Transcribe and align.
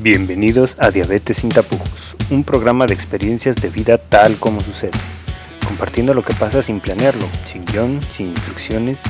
Bienvenidos 0.00 0.76
a 0.78 0.92
Diabetes 0.92 1.38
sin 1.38 1.50
tapujos, 1.50 1.90
un 2.30 2.44
programa 2.44 2.86
de 2.86 2.94
experiencias 2.94 3.56
de 3.56 3.68
vida 3.68 3.98
tal 3.98 4.36
como 4.36 4.60
sucede, 4.60 4.92
compartiendo 5.66 6.14
lo 6.14 6.24
que 6.24 6.32
pasa 6.36 6.62
sin 6.62 6.78
planearlo, 6.78 7.26
sin 7.50 7.64
guion, 7.64 8.00
sin 8.16 8.28
instrucciones, 8.28 9.00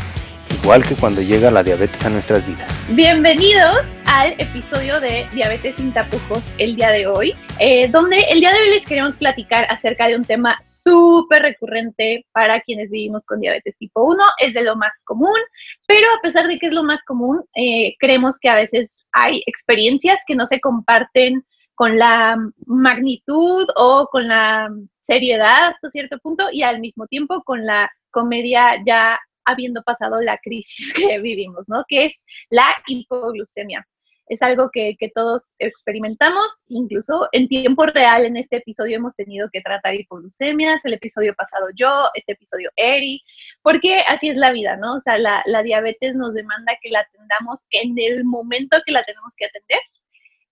igual 0.62 0.82
que 0.82 0.94
cuando 0.94 1.20
llega 1.20 1.50
la 1.50 1.62
diabetes 1.62 2.02
a 2.06 2.08
nuestras 2.08 2.46
vidas. 2.46 2.66
Bienvenidos 2.88 3.76
al 4.06 4.32
episodio 4.38 4.98
de 4.98 5.26
Diabetes 5.34 5.76
sin 5.76 5.92
tapujos 5.92 6.42
el 6.56 6.76
día 6.76 6.88
de 6.88 7.06
hoy, 7.06 7.34
eh, 7.58 7.88
donde 7.88 8.20
el 8.30 8.40
día 8.40 8.50
de 8.54 8.58
hoy 8.58 8.70
les 8.70 8.86
queremos 8.86 9.18
platicar 9.18 9.66
acerca 9.68 10.08
de 10.08 10.16
un 10.16 10.24
tema 10.24 10.56
súper 10.88 11.42
recurrente 11.42 12.26
para 12.32 12.60
quienes 12.60 12.90
vivimos 12.90 13.26
con 13.26 13.40
diabetes 13.40 13.76
tipo 13.78 14.04
1, 14.04 14.22
es 14.38 14.54
de 14.54 14.62
lo 14.62 14.76
más 14.76 15.02
común, 15.04 15.38
pero 15.86 16.06
a 16.16 16.22
pesar 16.22 16.48
de 16.48 16.58
que 16.58 16.66
es 16.68 16.72
lo 16.72 16.82
más 16.82 17.02
común, 17.04 17.44
eh, 17.54 17.94
creemos 17.98 18.38
que 18.38 18.48
a 18.48 18.56
veces 18.56 19.04
hay 19.12 19.42
experiencias 19.46 20.18
que 20.26 20.34
no 20.34 20.46
se 20.46 20.60
comparten 20.60 21.44
con 21.74 21.98
la 21.98 22.36
magnitud 22.66 23.66
o 23.76 24.08
con 24.10 24.28
la 24.28 24.68
seriedad 25.00 25.68
hasta 25.68 25.90
cierto 25.90 26.18
punto 26.18 26.48
y 26.52 26.62
al 26.62 26.80
mismo 26.80 27.06
tiempo 27.06 27.42
con 27.44 27.64
la 27.64 27.90
comedia 28.10 28.82
ya 28.86 29.20
habiendo 29.44 29.82
pasado 29.82 30.20
la 30.20 30.38
crisis 30.38 30.92
que 30.94 31.20
vivimos, 31.20 31.68
¿no? 31.68 31.84
Que 31.86 32.06
es 32.06 32.14
la 32.50 32.66
hipoglucemia 32.86 33.86
es 34.28 34.42
algo 34.42 34.70
que, 34.70 34.96
todos 35.14 35.54
experimentamos, 35.58 36.64
incluso 36.68 37.28
en 37.32 37.48
tiempo 37.48 37.86
real 37.86 38.26
en 38.26 38.36
este 38.36 38.56
episodio 38.56 38.96
hemos 38.96 39.14
tenido 39.16 39.48
que 39.50 39.62
tratar 39.62 39.94
hipoglucemias, 39.94 40.84
el 40.84 40.94
episodio 40.94 41.34
pasado 41.34 41.68
yo, 41.74 42.04
este 42.14 42.32
episodio 42.32 42.70
Eri, 42.76 43.22
porque 43.62 44.00
así 44.06 44.28
es 44.28 44.36
la 44.36 44.52
vida, 44.52 44.76
¿no? 44.76 44.94
O 44.94 45.00
sea, 45.00 45.18
la, 45.18 45.42
diabetes 45.62 46.14
nos 46.14 46.34
demanda 46.34 46.76
que 46.82 46.90
la 46.90 47.00
atendamos 47.00 47.64
en 47.70 47.94
el 47.98 48.24
momento 48.24 48.76
que 48.84 48.92
la 48.92 49.02
tenemos 49.04 49.34
que 49.36 49.46
atender. 49.46 49.80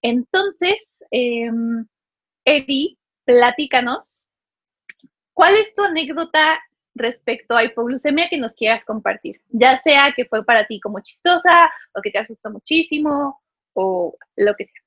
Entonces, 0.02 1.04
eh, 1.10 1.50
Eri, 2.44 2.98
platícanos, 3.24 4.26
¿cuál 5.34 5.54
es 5.56 5.74
tu 5.74 5.84
anécdota 5.84 6.60
respecto 6.94 7.54
a 7.54 7.64
hipoglucemia 7.64 8.28
que 8.28 8.38
nos 8.38 8.54
quieras 8.54 8.84
compartir? 8.84 9.40
Ya 9.50 9.76
sea 9.76 10.12
que 10.16 10.24
fue 10.24 10.44
para 10.44 10.66
ti 10.66 10.80
como 10.80 11.00
chistosa 11.00 11.70
o 11.94 12.00
que 12.00 12.10
te 12.10 12.18
asustó 12.18 12.50
muchísimo 12.50 13.40
o 13.76 14.16
lo 14.36 14.54
que 14.56 14.64
sea. 14.64 14.82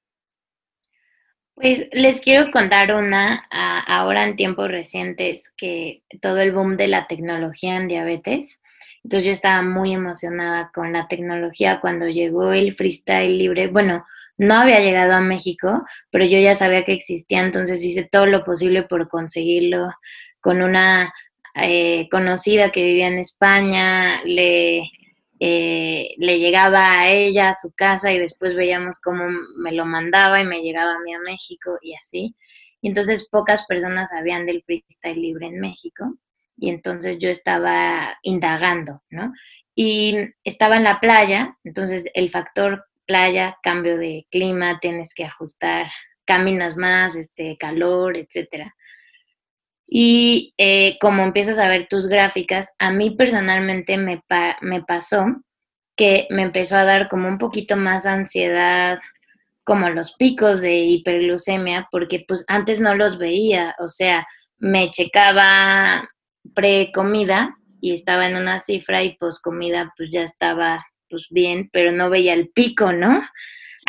Pues 1.56 1.90
les 1.92 2.22
quiero 2.22 2.52
contar 2.52 2.94
una 2.96 3.46
ahora 3.52 4.24
en 4.24 4.38
tiempos 4.38 4.70
recientes 4.70 5.52
que 5.58 6.04
todo 6.22 6.40
el 6.40 6.54
boom 6.54 6.78
de 6.78 6.88
la 6.88 7.06
tecnología 7.08 7.76
en 7.76 7.90
diabetes. 7.90 8.60
Entonces 9.04 9.26
yo 9.26 9.32
estaba 9.32 9.62
muy 9.62 9.94
emocionada 9.94 10.72
con 10.74 10.94
la 10.94 11.08
tecnología 11.08 11.80
cuando 11.82 12.08
llegó 12.08 12.54
el 12.54 12.76
freestyle 12.76 13.38
libre. 13.38 13.68
Bueno, 13.68 14.06
no 14.38 14.56
había 14.56 14.80
llegado 14.80 15.14
a 15.14 15.20
México, 15.20 15.86
pero 16.12 16.26
yo 16.26 16.40
ya 16.40 16.56
sabía 16.56 16.86
que 16.86 16.94
existía, 16.94 17.42
entonces 17.42 17.84
hice 17.84 18.08
todo 18.10 18.26
lo 18.26 18.46
posible 18.46 18.84
por 18.84 19.10
conseguirlo 19.10 19.90
con 20.40 20.62
una 20.62 21.14
eh, 21.56 22.08
conocida 22.10 22.72
que 22.72 22.86
vivía 22.86 23.08
en 23.08 23.20
España, 23.20 24.22
le 24.24 24.90
eh, 25.40 26.16
le 26.18 26.40
llegaba 26.40 27.00
a 27.00 27.10
ella 27.10 27.50
a 27.50 27.56
su 27.56 27.72
casa 27.74 28.12
y 28.12 28.20
después 28.20 28.56
veíamos 28.56 29.00
cómo 29.02 29.26
me 29.58 29.72
lo 29.72 29.86
mandaba 29.86 30.42
y 30.42 30.46
me 30.46 30.62
llegaba 30.62 30.96
a 30.96 31.00
mí 31.00 31.14
a 31.14 31.20
México 31.20 31.78
y 31.82 31.96
así. 31.96 32.36
Y 32.82 32.90
entonces 32.90 33.28
pocas 33.30 33.66
personas 33.66 34.10
sabían 34.10 34.46
del 34.46 34.64
freestyle 34.64 35.22
libre 35.22 35.48
en 35.48 35.60
México 35.60 36.18
y 36.58 36.70
entonces 36.70 37.18
yo 37.20 37.30
estaba 37.30 38.18
indagando, 38.22 39.02
¿no? 39.10 39.34
Y 39.76 40.18
estaba 40.44 40.76
en 40.76 40.84
la 40.84 41.00
playa, 41.00 41.58
entonces 41.64 42.06
el 42.14 42.30
factor 42.30 42.86
playa, 43.06 43.58
cambio 43.64 43.98
de 43.98 44.28
clima, 44.30 44.80
tienes 44.80 45.14
que 45.14 45.26
ajustar, 45.26 45.88
caminas 46.26 46.76
más, 46.78 47.16
este, 47.16 47.58
calor, 47.58 48.18
etcétera. 48.18 48.76
Y 49.92 50.54
eh, 50.58 50.98
como 51.02 51.24
empiezas 51.24 51.58
a 51.58 51.68
ver 51.68 51.88
tus 51.90 52.08
gráficas, 52.08 52.70
a 52.78 52.92
mí 52.92 53.12
personalmente 53.12 53.98
me, 53.98 54.24
me 54.62 54.84
pasó 54.84 55.26
que 55.96 56.28
me 56.30 56.44
empezó 56.44 56.78
a 56.78 56.86
dar 56.86 57.10
como 57.10 57.28
un 57.28 57.40
poquito 57.40 57.76
más 57.76 58.06
ansiedad, 58.06 59.00
como 59.64 59.90
los 59.90 60.14
picos 60.14 60.62
de 60.62 60.78
hiperglucemia, 60.78 61.88
porque 61.92 62.24
pues 62.28 62.46
antes 62.48 62.80
no 62.80 62.96
los 62.96 63.18
veía, 63.18 63.76
o 63.80 63.90
sea, 63.90 64.28
me 64.58 64.92
checaba 64.92 66.10
pre-comida 66.54 67.58
y 67.82 67.94
estaba 67.94 68.28
en 68.28 68.36
una 68.36 68.60
cifra 68.60 69.04
y 69.04 69.18
post 69.18 69.44
comida 69.44 69.94
pues 69.98 70.10
ya 70.12 70.24
estaba 70.24 70.86
pues 71.10 71.28
bien, 71.30 71.70
pero 71.74 71.92
no 71.92 72.10
veía 72.10 72.34
el 72.34 72.50
pico, 72.50 72.92
¿no? 72.94 73.22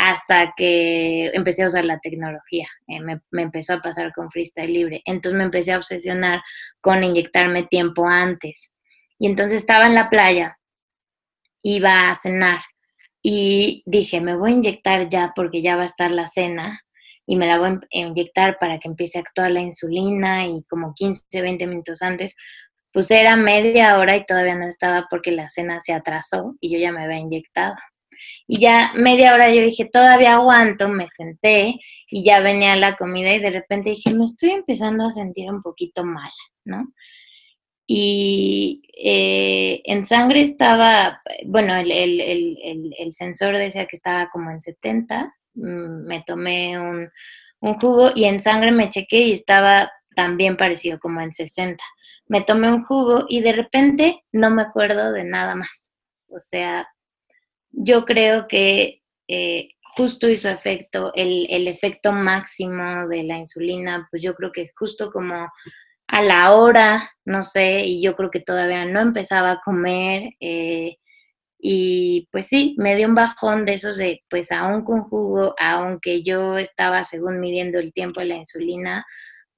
hasta 0.01 0.55
que 0.57 1.27
empecé 1.35 1.63
a 1.63 1.69
usar 1.69 1.85
la 1.85 1.99
tecnología. 1.99 2.67
Eh, 2.89 3.01
me, 3.01 3.21
empezó 3.33 3.75
a 3.75 3.83
pasar 3.83 4.13
con 4.15 4.31
freestyle 4.31 4.73
libre. 4.73 5.03
Entonces 5.05 5.37
me 5.37 5.45
empecé 5.45 5.73
a 5.73 5.79
obsesionar 5.79 6.41
con 6.81 7.05
inyectarme 7.05 7.65
tiempo 7.65 8.09
antes. 8.09 8.73
Y 9.19 9.27
entonces 9.27 9.59
estaba 9.59 9.87
en 9.87 9.95
la 9.95 10.09
playa, 10.09 10.59
iba 11.63 12.11
a 12.11 12.17
cenar 12.17 12.61
y 13.23 13.83
dije, 13.85 14.23
me 14.23 14.35
voy 14.35 14.53
a 14.53 14.55
inyectar 14.55 15.09
ya 15.11 15.33
porque 15.37 15.61
ya 15.61 15.77
va 15.77 15.83
a 15.83 15.87
estar 15.87 16.11
la 16.11 16.27
cena 16.27 16.81
y 17.27 17.37
me 17.37 17.47
la 17.47 17.59
voy 17.59 17.69
a 17.69 17.81
inyectar 17.91 18.57
para 18.59 18.79
que 18.79 18.89
empiece 18.89 19.19
a 19.19 19.21
actuar 19.21 19.51
la 19.51 19.61
insulina 19.61 20.47
y 20.47 20.65
como 20.71 20.95
15, 20.95 21.43
20 21.43 21.67
minutos 21.67 22.01
antes, 22.01 22.35
pues 22.93 23.11
era 23.11 23.37
media 23.37 23.99
hora 23.99 24.17
y 24.17 24.25
todavía 24.25 24.55
no 24.57 24.67
estaba 24.67 25.07
porque 25.11 25.31
la 25.31 25.49
cena 25.49 25.81
se 25.81 25.93
atrasó 25.93 26.57
y 26.61 26.73
yo 26.73 26.79
ya 26.79 26.93
me 26.93 27.05
había 27.05 27.19
inyectado. 27.19 27.75
Y 28.47 28.61
ya 28.61 28.93
media 28.95 29.35
hora 29.35 29.53
yo 29.53 29.63
dije, 29.63 29.89
todavía 29.91 30.35
aguanto, 30.35 30.89
me 30.89 31.09
senté 31.09 31.77
y 32.11 32.25
ya 32.25 32.41
venía 32.41 32.77
la 32.77 32.97
comida 32.97 33.33
y 33.33 33.41
de 33.41 33.51
repente 33.51 33.91
dije, 33.91 34.15
me 34.15 34.25
estoy 34.25 34.51
empezando 34.51 35.07
a 35.07 35.13
sentir 35.13 35.51
un 35.51 35.63
poquito 35.63 36.05
mal, 36.05 36.31
¿no? 36.65 36.93
Y 37.87 38.83
eh, 38.97 39.81
en 39.85 40.07
sangre 40.07 40.43
estaba, 40.43 41.21
bueno, 41.47 41.75
el, 41.75 41.91
el, 41.91 43.13
sensor 43.13 43.59
decía 43.59 43.87
que 43.87 43.97
estaba 43.97 44.31
como 44.31 44.51
en 44.51 44.61
70, 44.61 45.35
mm, 45.55 46.07
me 46.07 46.23
tomé 46.23 46.79
un, 46.79 47.09
un 47.61 47.75
jugo 47.75 48.11
y 48.15 48.27
en 48.27 48.39
sangre 48.39 48.71
me 48.71 48.91
chequé 48.91 49.23
y 49.23 49.33
estaba 49.33 49.91
también 50.15 50.57
parecido 50.57 51.01
como 51.01 51.21
en 51.21 51.33
60. 51.33 51.83
Me 52.31 52.43
tomé 52.43 52.69
un 52.73 52.85
jugo 52.85 53.25
y 53.29 53.41
de 53.41 53.53
repente 53.53 54.23
no 54.31 54.51
me 54.51 54.63
acuerdo 54.63 55.11
de 55.13 55.25
nada 55.25 55.57
más. 55.57 55.91
O 56.29 56.41
sea, 56.41 56.89
yo 57.73 58.05
creo 58.05 58.47
que 58.47 59.03
eh, 59.27 59.71
justo 59.97 60.29
hizo 60.29 60.49
efecto, 60.49 61.13
el, 61.15 61.49
el, 61.51 61.67
efecto 61.67 62.13
máximo 62.13 63.09
de 63.09 63.25
la 63.25 63.39
insulina, 63.39 64.07
pues 64.13 64.23
yo 64.23 64.35
creo 64.37 64.53
que 64.53 64.71
justo 64.77 65.11
como 65.11 65.49
a 66.07 66.23
la 66.23 66.53
hora, 66.55 67.11
no 67.25 67.43
sé, 67.43 67.85
y 67.85 68.01
yo 68.01 68.15
creo 68.15 68.31
que 68.31 68.41
todavía 68.41 68.85
no 68.85 69.01
empezaba 69.01 69.53
a 69.53 69.61
comer. 69.61 70.35
Eh, 70.39 70.99
y 71.59 72.29
pues 72.33 72.47
sí, 72.47 72.77
me 72.79 72.97
dio 72.97 73.09
un 73.09 73.17
bajón 73.17 73.67
de 73.67 73.75
esos 73.75 73.97
de, 73.97 74.23
pues 74.31 74.53
aún 74.53 74.85
con 74.85 75.03
jugo, 75.03 75.55
aunque 75.59 76.23
yo 76.23 76.59
estaba 76.59 77.05
según 77.05 77.41
midiendo 77.41 77.81
el 77.81 77.93
tiempo 77.93 78.21
de 78.21 78.27
la 78.27 78.37
insulina, 78.37 79.05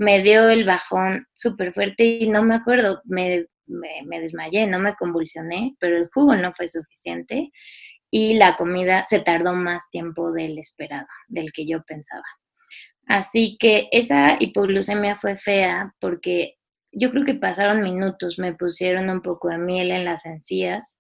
me 0.03 0.23
dio 0.23 0.49
el 0.49 0.65
bajón 0.65 1.27
súper 1.33 1.73
fuerte 1.73 2.05
y 2.05 2.29
no 2.29 2.43
me 2.43 2.57
acuerdo, 2.57 3.01
me, 3.05 3.47
me, 3.67 4.21
desmayé, 4.21 4.67
no 4.67 4.79
me 4.79 4.95
convulsioné, 4.95 5.77
pero 5.79 5.97
el 5.97 6.11
jugo 6.13 6.35
no 6.37 6.53
fue 6.53 6.69
suficiente 6.69 7.51
y 8.11 8.35
la 8.35 8.57
comida 8.57 9.05
se 9.05 9.21
tardó 9.21 9.55
más 9.55 9.89
tiempo 9.91 10.33
del 10.33 10.59
esperado, 10.59 11.07
del 11.29 11.53
que 11.53 11.67
yo 11.67 11.83
pensaba. 11.85 12.25
Así 13.07 13.57
que 13.59 13.89
esa 13.93 14.37
hipoglucemia 14.39 15.17
fue 15.17 15.37
fea 15.37 15.95
porque 16.01 16.57
yo 16.91 17.11
creo 17.11 17.25
que 17.25 17.35
pasaron 17.35 17.83
minutos, 17.83 18.39
me 18.39 18.55
pusieron 18.55 19.09
un 19.09 19.23
poco 19.23 19.49
de 19.49 19.59
miel 19.59 19.91
en 19.91 20.05
las 20.05 20.27
encías 20.27 20.99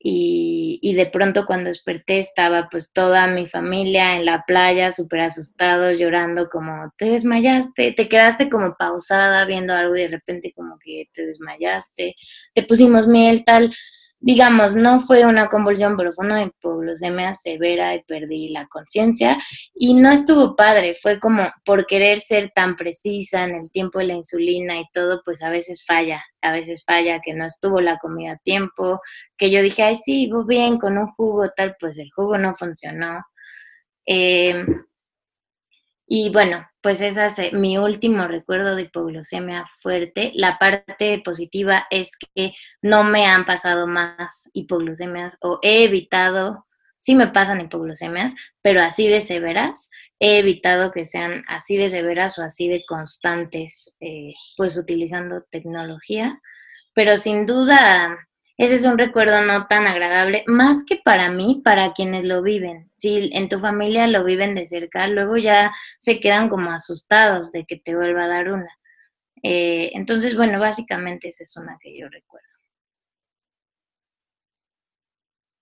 y, 0.00 0.94
de 0.94 1.06
pronto 1.06 1.44
cuando 1.46 1.68
desperté 1.68 2.18
estaba 2.18 2.68
pues 2.70 2.92
toda 2.92 3.26
mi 3.26 3.46
familia 3.48 4.14
en 4.16 4.24
la 4.24 4.44
playa 4.46 4.90
súper 4.90 5.20
asustados, 5.20 5.98
llorando 5.98 6.48
como 6.48 6.92
te 6.96 7.06
desmayaste, 7.06 7.92
te 7.92 8.08
quedaste 8.08 8.48
como 8.48 8.76
pausada 8.76 9.44
viendo 9.44 9.74
algo 9.74 9.96
y 9.96 10.02
de 10.02 10.08
repente 10.08 10.52
como 10.54 10.78
que 10.78 11.08
te 11.14 11.26
desmayaste, 11.26 12.16
te 12.54 12.62
pusimos 12.62 13.06
miel 13.06 13.44
tal 13.44 13.72
digamos, 14.20 14.74
no 14.74 15.00
fue 15.00 15.24
una 15.26 15.48
convulsión, 15.48 15.96
fue 15.96 16.26
una 16.26 16.42
hipoglucemia 16.42 17.34
severa 17.34 17.94
y 17.94 18.02
perdí 18.02 18.48
la 18.48 18.66
conciencia 18.66 19.38
y 19.74 19.94
no 19.94 20.10
estuvo 20.10 20.56
padre, 20.56 20.96
fue 21.00 21.20
como 21.20 21.48
por 21.64 21.86
querer 21.86 22.20
ser 22.20 22.50
tan 22.54 22.76
precisa 22.76 23.44
en 23.44 23.54
el 23.54 23.70
tiempo 23.70 24.00
de 24.00 24.06
la 24.06 24.14
insulina 24.14 24.78
y 24.80 24.84
todo, 24.92 25.22
pues 25.24 25.42
a 25.42 25.50
veces 25.50 25.84
falla, 25.86 26.22
a 26.42 26.52
veces 26.52 26.84
falla 26.84 27.20
que 27.24 27.34
no 27.34 27.46
estuvo 27.46 27.80
la 27.80 27.98
comida 27.98 28.32
a 28.32 28.38
tiempo, 28.38 29.00
que 29.36 29.50
yo 29.50 29.62
dije, 29.62 29.82
ay, 29.84 29.96
sí, 29.96 30.28
voy 30.30 30.44
bien 30.46 30.78
con 30.78 30.98
un 30.98 31.06
jugo 31.12 31.48
tal, 31.56 31.76
pues 31.78 31.98
el 31.98 32.10
jugo 32.10 32.38
no 32.38 32.54
funcionó. 32.54 33.22
Eh, 34.04 34.64
y 36.08 36.30
bueno, 36.32 36.66
pues 36.80 37.00
ese 37.00 37.26
es 37.26 37.52
mi 37.52 37.76
último 37.78 38.26
recuerdo 38.26 38.74
de 38.74 38.82
hipoglucemia 38.82 39.66
fuerte. 39.82 40.32
La 40.34 40.58
parte 40.58 41.20
positiva 41.24 41.86
es 41.90 42.12
que 42.34 42.54
no 42.82 43.04
me 43.04 43.26
han 43.26 43.44
pasado 43.44 43.86
más 43.86 44.48
hipoglucemias 44.54 45.36
o 45.40 45.58
he 45.62 45.84
evitado 45.84 46.66
sí 46.98 47.14
me 47.14 47.28
pasan 47.28 47.60
hipoglucemias, 47.60 48.34
pero 48.60 48.82
así 48.82 49.08
de 49.08 49.20
severas, 49.20 49.88
he 50.18 50.38
evitado 50.38 50.92
que 50.92 51.06
sean 51.06 51.44
así 51.46 51.76
de 51.76 51.88
severas 51.88 52.38
o 52.38 52.42
así 52.42 52.68
de 52.68 52.84
constantes, 52.86 53.94
eh, 54.00 54.34
pues 54.56 54.76
utilizando 54.76 55.42
tecnología, 55.50 56.40
pero 56.94 57.16
sin 57.16 57.46
duda 57.46 58.27
ese 58.58 58.74
es 58.74 58.84
un 58.84 58.98
recuerdo 58.98 59.40
no 59.42 59.68
tan 59.68 59.86
agradable, 59.86 60.42
más 60.46 60.84
que 60.84 60.96
para 60.96 61.30
mí, 61.30 61.62
para 61.64 61.92
quienes 61.92 62.24
lo 62.24 62.42
viven. 62.42 62.90
Si 62.96 63.30
en 63.32 63.48
tu 63.48 63.60
familia 63.60 64.08
lo 64.08 64.24
viven 64.24 64.56
de 64.56 64.66
cerca, 64.66 65.06
luego 65.06 65.36
ya 65.36 65.72
se 66.00 66.18
quedan 66.18 66.48
como 66.48 66.72
asustados 66.72 67.52
de 67.52 67.64
que 67.64 67.76
te 67.76 67.94
vuelva 67.94 68.24
a 68.24 68.28
dar 68.28 68.50
una. 68.50 68.70
Eh, 69.44 69.92
entonces, 69.94 70.36
bueno, 70.36 70.58
básicamente 70.58 71.28
esa 71.28 71.44
es 71.44 71.56
una 71.56 71.78
que 71.80 71.96
yo 71.96 72.08
recuerdo. 72.08 72.48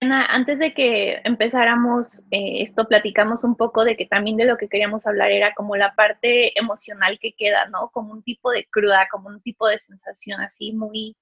Antes 0.01 0.59
de 0.59 0.73
que 0.73 1.21
empezáramos 1.25 2.21
eh, 2.31 2.63
esto, 2.63 2.87
platicamos 2.87 3.45
un 3.45 3.57
poco 3.57 3.85
de 3.85 3.97
que 3.97 4.07
también 4.07 4.37
de 4.37 4.45
lo 4.47 4.57
que 4.57 4.69
queríamos 4.69 5.07
hablar 5.07 5.31
era 5.33 5.55
como 5.55 5.77
la 5.77 5.95
parte 5.95 6.59
emocional 6.59 7.19
que 7.21 7.33
queda, 7.33 7.67
¿no? 7.69 7.91
Como 7.91 8.13
un 8.13 8.23
tipo 8.23 8.51
de 8.51 8.67
cruda, 8.71 9.09
como 9.11 9.29
un 9.29 9.41
tipo 9.41 9.67
de 9.69 9.79
sensación 9.81 10.41
así 10.41 10.73
muy 10.73 11.17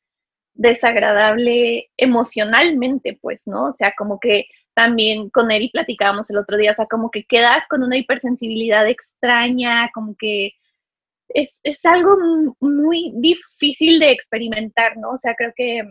desagradable 0.54 1.90
emocionalmente, 1.96 3.18
pues, 3.20 3.46
¿no? 3.46 3.66
O 3.66 3.72
sea, 3.72 3.94
como 3.96 4.18
que 4.20 4.46
también 4.74 5.30
con 5.30 5.50
Eri 5.50 5.70
platicábamos 5.70 6.30
el 6.30 6.38
otro 6.38 6.56
día, 6.56 6.72
o 6.72 6.74
sea, 6.74 6.86
como 6.86 7.10
que 7.10 7.24
quedas 7.24 7.64
con 7.68 7.82
una 7.82 7.96
hipersensibilidad 7.96 8.88
extraña, 8.88 9.90
como 9.94 10.14
que 10.18 10.52
es, 11.28 11.58
es 11.62 11.84
algo 11.84 12.16
muy 12.60 13.12
difícil 13.16 13.98
de 13.98 14.12
experimentar, 14.12 14.96
¿no? 14.96 15.10
O 15.10 15.18
sea, 15.18 15.34
creo 15.34 15.52
que 15.56 15.82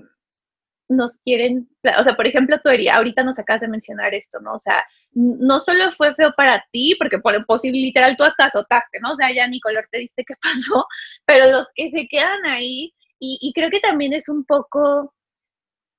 nos 0.89 1.17
quieren, 1.17 1.69
o 1.97 2.03
sea, 2.03 2.15
por 2.15 2.27
ejemplo, 2.27 2.59
tú, 2.61 2.69
Eri, 2.69 2.87
ahorita 2.89 3.23
nos 3.23 3.39
acabas 3.39 3.61
de 3.61 3.67
mencionar 3.67 4.13
esto, 4.13 4.39
¿no? 4.39 4.53
O 4.53 4.59
sea, 4.59 4.83
no 5.13 5.59
solo 5.59 5.91
fue 5.91 6.13
feo 6.15 6.33
para 6.35 6.63
ti, 6.71 6.95
porque 6.97 7.19
por 7.19 7.45
posible 7.45 7.79
literal 7.79 8.15
tú 8.17 8.23
hasta 8.23 8.45
azotaste, 8.45 8.99
¿no? 9.01 9.11
O 9.11 9.15
sea, 9.15 9.33
ya 9.33 9.47
ni 9.47 9.59
color 9.59 9.87
te 9.91 9.99
diste 9.99 10.23
qué 10.25 10.35
pasó, 10.41 10.85
pero 11.25 11.51
los 11.51 11.67
que 11.75 11.89
se 11.91 12.07
quedan 12.07 12.45
ahí, 12.45 12.93
y, 13.25 13.53
creo 13.53 13.69
que 13.69 13.79
también 13.79 14.13
es 14.13 14.27
un 14.27 14.43
poco, 14.45 15.13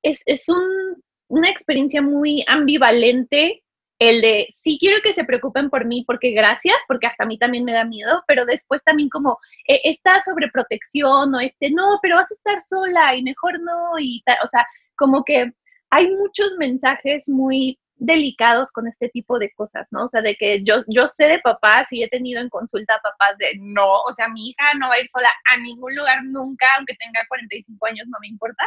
es, 0.02 0.20
es 0.26 0.48
un, 0.48 1.02
una 1.28 1.50
experiencia 1.50 2.02
muy 2.02 2.44
ambivalente 2.46 3.64
el 3.98 4.20
de 4.20 4.48
sí 4.60 4.76
quiero 4.80 5.00
que 5.02 5.12
se 5.12 5.24
preocupen 5.24 5.70
por 5.70 5.84
mí 5.86 6.04
porque 6.06 6.32
gracias, 6.32 6.76
porque 6.88 7.06
hasta 7.06 7.24
a 7.24 7.26
mí 7.26 7.38
también 7.38 7.64
me 7.64 7.72
da 7.72 7.84
miedo, 7.84 8.22
pero 8.26 8.44
después 8.44 8.82
también 8.84 9.08
como 9.08 9.38
eh, 9.68 9.80
esta 9.84 10.20
sobreprotección 10.22 11.34
o 11.34 11.40
este 11.40 11.70
no, 11.70 11.98
pero 12.02 12.16
vas 12.16 12.30
a 12.30 12.34
estar 12.34 12.60
sola 12.60 13.16
y 13.16 13.22
mejor 13.22 13.60
no 13.60 13.98
y 13.98 14.22
tal, 14.24 14.36
o 14.42 14.46
sea, 14.46 14.66
como 14.96 15.24
que 15.24 15.52
hay 15.90 16.10
muchos 16.10 16.56
mensajes 16.58 17.28
muy 17.28 17.78
delicados 17.96 18.72
con 18.72 18.86
este 18.88 19.08
tipo 19.08 19.38
de 19.38 19.52
cosas, 19.52 19.88
¿no? 19.92 20.04
O 20.04 20.08
sea, 20.08 20.20
de 20.20 20.34
que 20.36 20.62
yo, 20.64 20.82
yo 20.88 21.08
sé 21.08 21.24
de 21.26 21.38
papás 21.38 21.92
y 21.92 22.02
he 22.02 22.08
tenido 22.08 22.40
en 22.40 22.48
consulta 22.48 23.00
papás 23.02 23.38
de 23.38 23.52
no, 23.60 24.02
o 24.02 24.12
sea, 24.12 24.28
mi 24.28 24.50
hija 24.50 24.74
no 24.78 24.88
va 24.88 24.94
a 24.94 25.00
ir 25.00 25.08
sola 25.08 25.30
a 25.52 25.56
ningún 25.58 25.94
lugar 25.94 26.24
nunca, 26.24 26.66
aunque 26.76 26.94
tenga 26.96 27.24
45 27.28 27.86
años, 27.86 28.06
no 28.08 28.18
me 28.20 28.28
importa, 28.28 28.64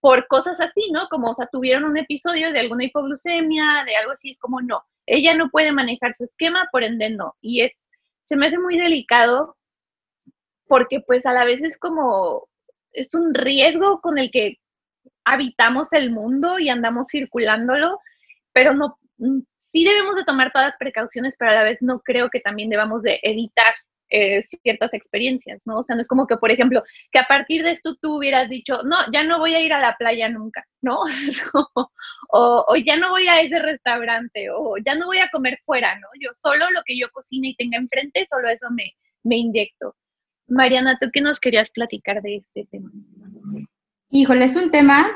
por 0.00 0.26
cosas 0.28 0.60
así, 0.60 0.90
¿no? 0.92 1.08
Como, 1.08 1.30
o 1.30 1.34
sea, 1.34 1.46
tuvieron 1.50 1.84
un 1.84 1.98
episodio 1.98 2.52
de 2.52 2.60
alguna 2.60 2.84
hipoglucemia, 2.84 3.84
de 3.86 3.96
algo 3.96 4.12
así, 4.12 4.30
es 4.30 4.38
como 4.38 4.60
no, 4.60 4.82
ella 5.06 5.34
no 5.34 5.50
puede 5.50 5.72
manejar 5.72 6.14
su 6.14 6.24
esquema, 6.24 6.68
por 6.72 6.82
ende 6.82 7.10
no. 7.10 7.36
Y 7.40 7.62
es, 7.62 7.72
se 8.24 8.36
me 8.36 8.46
hace 8.46 8.58
muy 8.58 8.78
delicado 8.78 9.56
porque 10.66 11.00
pues 11.06 11.26
a 11.26 11.32
la 11.32 11.44
vez 11.44 11.62
es 11.62 11.78
como, 11.78 12.48
es 12.92 13.14
un 13.14 13.34
riesgo 13.34 14.00
con 14.00 14.18
el 14.18 14.30
que 14.30 14.56
habitamos 15.24 15.92
el 15.92 16.10
mundo 16.10 16.58
y 16.58 16.68
andamos 16.68 17.08
circulándolo 17.08 17.98
pero 18.52 18.74
no, 18.74 18.98
mm, 19.18 19.40
sí 19.72 19.84
debemos 19.84 20.16
de 20.16 20.24
tomar 20.24 20.52
todas 20.52 20.68
las 20.68 20.76
precauciones, 20.78 21.34
pero 21.38 21.50
a 21.50 21.54
la 21.54 21.62
vez 21.64 21.82
no 21.82 22.00
creo 22.00 22.28
que 22.30 22.40
también 22.40 22.68
debamos 22.68 23.02
de 23.02 23.20
evitar 23.22 23.74
eh, 24.14 24.42
ciertas 24.42 24.92
experiencias, 24.92 25.62
¿no? 25.64 25.78
O 25.78 25.82
sea, 25.82 25.96
no 25.96 26.02
es 26.02 26.08
como 26.08 26.26
que, 26.26 26.36
por 26.36 26.50
ejemplo, 26.50 26.82
que 27.10 27.18
a 27.18 27.26
partir 27.26 27.62
de 27.62 27.70
esto 27.70 27.96
tú 27.96 28.18
hubieras 28.18 28.50
dicho, 28.50 28.82
no, 28.84 28.96
ya 29.10 29.24
no 29.24 29.38
voy 29.38 29.54
a 29.54 29.60
ir 29.60 29.72
a 29.72 29.80
la 29.80 29.96
playa 29.96 30.28
nunca, 30.28 30.66
¿no? 30.82 30.98
o, 32.28 32.76
ya 32.84 32.98
no 32.98 33.08
voy 33.08 33.26
a 33.28 33.40
ese 33.40 33.58
restaurante, 33.58 34.50
o 34.50 34.74
ya 34.84 34.94
no 34.96 35.06
voy 35.06 35.18
a 35.18 35.30
comer 35.30 35.58
fuera, 35.64 35.98
¿no? 35.98 36.08
Yo 36.20 36.28
solo 36.34 36.70
lo 36.72 36.82
que 36.84 36.98
yo 36.98 37.08
cocine 37.10 37.48
y 37.48 37.56
tenga 37.56 37.78
enfrente, 37.78 38.26
solo 38.28 38.50
eso 38.50 38.66
me, 38.70 38.92
me 39.22 39.38
inyecto. 39.38 39.96
Mariana, 40.46 40.98
¿tú 41.00 41.08
qué 41.10 41.22
nos 41.22 41.40
querías 41.40 41.70
platicar 41.70 42.20
de 42.20 42.36
este 42.36 42.66
tema? 42.70 42.90
Híjole, 44.10 44.44
es 44.44 44.56
un 44.56 44.70
tema 44.70 45.10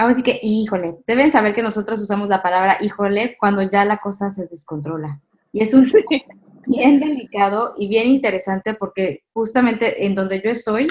Ahora 0.00 0.14
sí 0.14 0.22
que, 0.22 0.40
híjole, 0.42 0.96
deben 1.06 1.30
saber 1.30 1.54
que 1.54 1.60
nosotros 1.60 2.00
usamos 2.00 2.26
la 2.30 2.42
palabra 2.42 2.78
híjole 2.80 3.36
cuando 3.38 3.60
ya 3.60 3.84
la 3.84 3.98
cosa 3.98 4.30
se 4.30 4.46
descontrola. 4.46 5.20
Y 5.52 5.60
es 5.60 5.74
un 5.74 5.92
bien 6.66 7.00
delicado 7.00 7.74
y 7.76 7.86
bien 7.86 8.08
interesante 8.08 8.72
porque 8.72 9.24
justamente 9.34 10.06
en 10.06 10.14
donde 10.14 10.40
yo 10.42 10.48
estoy, 10.48 10.88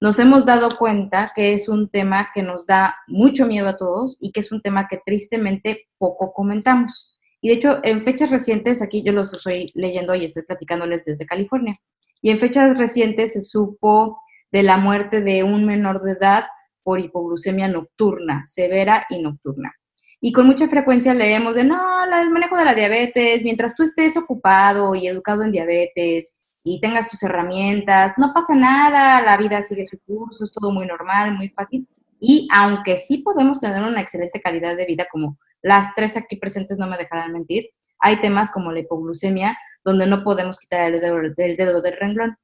nos 0.00 0.18
hemos 0.18 0.44
dado 0.44 0.70
cuenta 0.76 1.30
que 1.36 1.52
es 1.52 1.68
un 1.68 1.88
tema 1.88 2.30
que 2.34 2.42
nos 2.42 2.66
da 2.66 2.96
mucho 3.06 3.46
miedo 3.46 3.68
a 3.68 3.76
todos 3.76 4.16
y 4.20 4.32
que 4.32 4.40
es 4.40 4.50
un 4.50 4.60
tema 4.60 4.88
que 4.88 4.98
tristemente 5.06 5.86
poco 5.96 6.32
comentamos. 6.32 7.16
Y 7.40 7.50
de 7.50 7.54
hecho, 7.54 7.78
en 7.84 8.02
fechas 8.02 8.28
recientes, 8.28 8.82
aquí 8.82 9.04
yo 9.04 9.12
los 9.12 9.32
estoy 9.32 9.70
leyendo 9.76 10.16
y 10.16 10.24
estoy 10.24 10.42
platicándoles 10.42 11.04
desde 11.04 11.26
California, 11.26 11.80
y 12.20 12.30
en 12.30 12.40
fechas 12.40 12.76
recientes 12.76 13.34
se 13.34 13.40
supo 13.40 14.18
de 14.50 14.64
la 14.64 14.78
muerte 14.78 15.20
de 15.20 15.44
un 15.44 15.64
menor 15.64 16.02
de 16.02 16.12
edad 16.14 16.46
por 16.82 17.00
hipoglucemia 17.00 17.68
nocturna, 17.68 18.44
severa 18.46 19.06
y 19.10 19.22
nocturna. 19.22 19.72
Y 20.20 20.32
con 20.32 20.46
mucha 20.46 20.68
frecuencia 20.68 21.14
leemos 21.14 21.54
de, 21.54 21.64
no, 21.64 22.04
el 22.04 22.30
manejo 22.30 22.56
de 22.56 22.64
la 22.64 22.74
diabetes, 22.74 23.44
mientras 23.44 23.76
tú 23.76 23.84
estés 23.84 24.16
ocupado 24.16 24.94
y 24.94 25.06
educado 25.06 25.44
en 25.44 25.52
diabetes 25.52 26.38
y 26.64 26.80
tengas 26.80 27.08
tus 27.08 27.22
herramientas, 27.22 28.14
no 28.16 28.32
pasa 28.34 28.54
nada, 28.54 29.22
la 29.22 29.36
vida 29.36 29.62
sigue 29.62 29.86
su 29.86 29.98
curso, 30.00 30.42
es 30.42 30.52
todo 30.52 30.72
muy 30.72 30.86
normal, 30.86 31.36
muy 31.36 31.48
fácil. 31.50 31.86
Y 32.20 32.48
aunque 32.52 32.96
sí 32.96 33.18
podemos 33.18 33.60
tener 33.60 33.80
una 33.80 34.00
excelente 34.00 34.40
calidad 34.40 34.76
de 34.76 34.86
vida, 34.86 35.06
como 35.10 35.38
las 35.62 35.94
tres 35.94 36.16
aquí 36.16 36.36
presentes 36.36 36.78
no 36.78 36.88
me 36.88 36.96
dejarán 36.96 37.32
mentir, 37.32 37.70
hay 38.00 38.20
temas 38.20 38.50
como 38.50 38.72
la 38.72 38.80
hipoglucemia, 38.80 39.56
donde 39.84 40.06
no 40.06 40.24
podemos 40.24 40.58
quitar 40.58 40.92
el 40.92 41.00
dedo, 41.00 41.18
el 41.18 41.56
dedo 41.56 41.80
del 41.80 41.96
renglón 41.96 42.36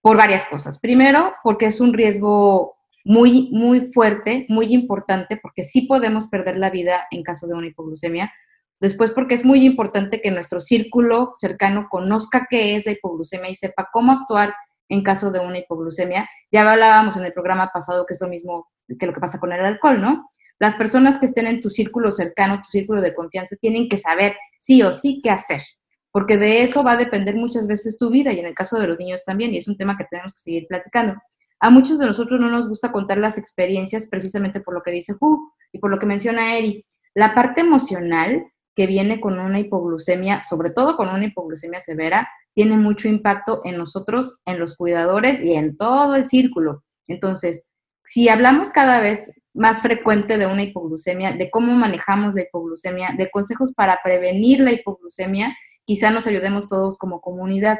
por 0.00 0.16
varias 0.16 0.46
cosas. 0.46 0.78
Primero, 0.78 1.34
porque 1.42 1.66
es 1.66 1.80
un 1.80 1.92
riesgo 1.92 2.76
muy, 3.04 3.50
muy 3.52 3.92
fuerte, 3.92 4.46
muy 4.48 4.74
importante, 4.74 5.38
porque 5.40 5.62
sí 5.62 5.82
podemos 5.82 6.28
perder 6.28 6.56
la 6.58 6.70
vida 6.70 7.06
en 7.10 7.22
caso 7.22 7.46
de 7.46 7.54
una 7.54 7.66
hipoglucemia. 7.68 8.32
Después, 8.80 9.10
porque 9.10 9.34
es 9.34 9.44
muy 9.44 9.64
importante 9.64 10.20
que 10.20 10.30
nuestro 10.30 10.60
círculo 10.60 11.32
cercano 11.34 11.88
conozca 11.90 12.46
qué 12.48 12.76
es 12.76 12.86
la 12.86 12.92
hipoglucemia 12.92 13.50
y 13.50 13.54
sepa 13.54 13.88
cómo 13.92 14.12
actuar 14.12 14.54
en 14.88 15.02
caso 15.02 15.30
de 15.30 15.40
una 15.40 15.58
hipoglucemia. 15.58 16.28
Ya 16.50 16.70
hablábamos 16.70 17.16
en 17.16 17.24
el 17.24 17.32
programa 17.32 17.70
pasado 17.72 18.06
que 18.06 18.14
es 18.14 18.20
lo 18.20 18.28
mismo 18.28 18.68
que 18.98 19.06
lo 19.06 19.12
que 19.12 19.20
pasa 19.20 19.38
con 19.38 19.52
el 19.52 19.60
alcohol, 19.60 20.00
¿no? 20.00 20.30
Las 20.58 20.74
personas 20.74 21.18
que 21.18 21.26
estén 21.26 21.46
en 21.46 21.60
tu 21.60 21.70
círculo 21.70 22.10
cercano, 22.10 22.60
tu 22.62 22.70
círculo 22.70 23.00
de 23.00 23.14
confianza, 23.14 23.56
tienen 23.56 23.88
que 23.88 23.96
saber 23.96 24.36
sí 24.58 24.82
o 24.82 24.92
sí 24.92 25.20
qué 25.22 25.30
hacer, 25.30 25.62
porque 26.10 26.36
de 26.36 26.62
eso 26.62 26.82
va 26.82 26.92
a 26.92 26.96
depender 26.96 27.34
muchas 27.34 27.66
veces 27.66 27.96
tu 27.96 28.10
vida 28.10 28.32
y 28.32 28.40
en 28.40 28.46
el 28.46 28.54
caso 28.54 28.78
de 28.78 28.86
los 28.86 28.98
niños 28.98 29.24
también, 29.24 29.54
y 29.54 29.58
es 29.58 29.68
un 29.68 29.76
tema 29.76 29.96
que 29.96 30.04
tenemos 30.10 30.34
que 30.34 30.40
seguir 30.40 30.66
platicando. 30.68 31.14
A 31.60 31.70
muchos 31.70 31.98
de 31.98 32.06
nosotros 32.06 32.40
no 32.40 32.50
nos 32.50 32.68
gusta 32.68 32.90
contar 32.90 33.18
las 33.18 33.36
experiencias 33.36 34.08
precisamente 34.10 34.60
por 34.60 34.74
lo 34.74 34.82
que 34.82 34.90
dice 34.90 35.14
Hu 35.20 35.52
y 35.72 35.78
por 35.78 35.90
lo 35.90 35.98
que 35.98 36.06
menciona 36.06 36.56
Eri. 36.56 36.86
La 37.14 37.34
parte 37.34 37.60
emocional 37.60 38.46
que 38.74 38.86
viene 38.86 39.20
con 39.20 39.38
una 39.38 39.58
hipoglucemia, 39.58 40.42
sobre 40.42 40.70
todo 40.70 40.96
con 40.96 41.08
una 41.08 41.26
hipoglucemia 41.26 41.80
severa, 41.80 42.28
tiene 42.54 42.76
mucho 42.76 43.08
impacto 43.08 43.60
en 43.64 43.76
nosotros, 43.76 44.40
en 44.46 44.58
los 44.58 44.76
cuidadores 44.76 45.42
y 45.42 45.52
en 45.52 45.76
todo 45.76 46.14
el 46.16 46.24
círculo. 46.24 46.82
Entonces, 47.06 47.70
si 48.04 48.28
hablamos 48.28 48.70
cada 48.70 49.00
vez 49.00 49.32
más 49.52 49.82
frecuente 49.82 50.38
de 50.38 50.46
una 50.46 50.62
hipoglucemia, 50.62 51.32
de 51.32 51.50
cómo 51.50 51.72
manejamos 51.74 52.34
la 52.34 52.42
hipoglucemia, 52.42 53.14
de 53.18 53.30
consejos 53.30 53.74
para 53.74 54.00
prevenir 54.02 54.60
la 54.60 54.72
hipoglucemia, 54.72 55.54
quizá 55.84 56.10
nos 56.10 56.26
ayudemos 56.26 56.68
todos 56.68 56.96
como 56.96 57.20
comunidad. 57.20 57.78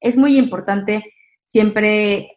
Es 0.00 0.16
muy 0.16 0.38
importante 0.38 1.12
siempre 1.46 2.33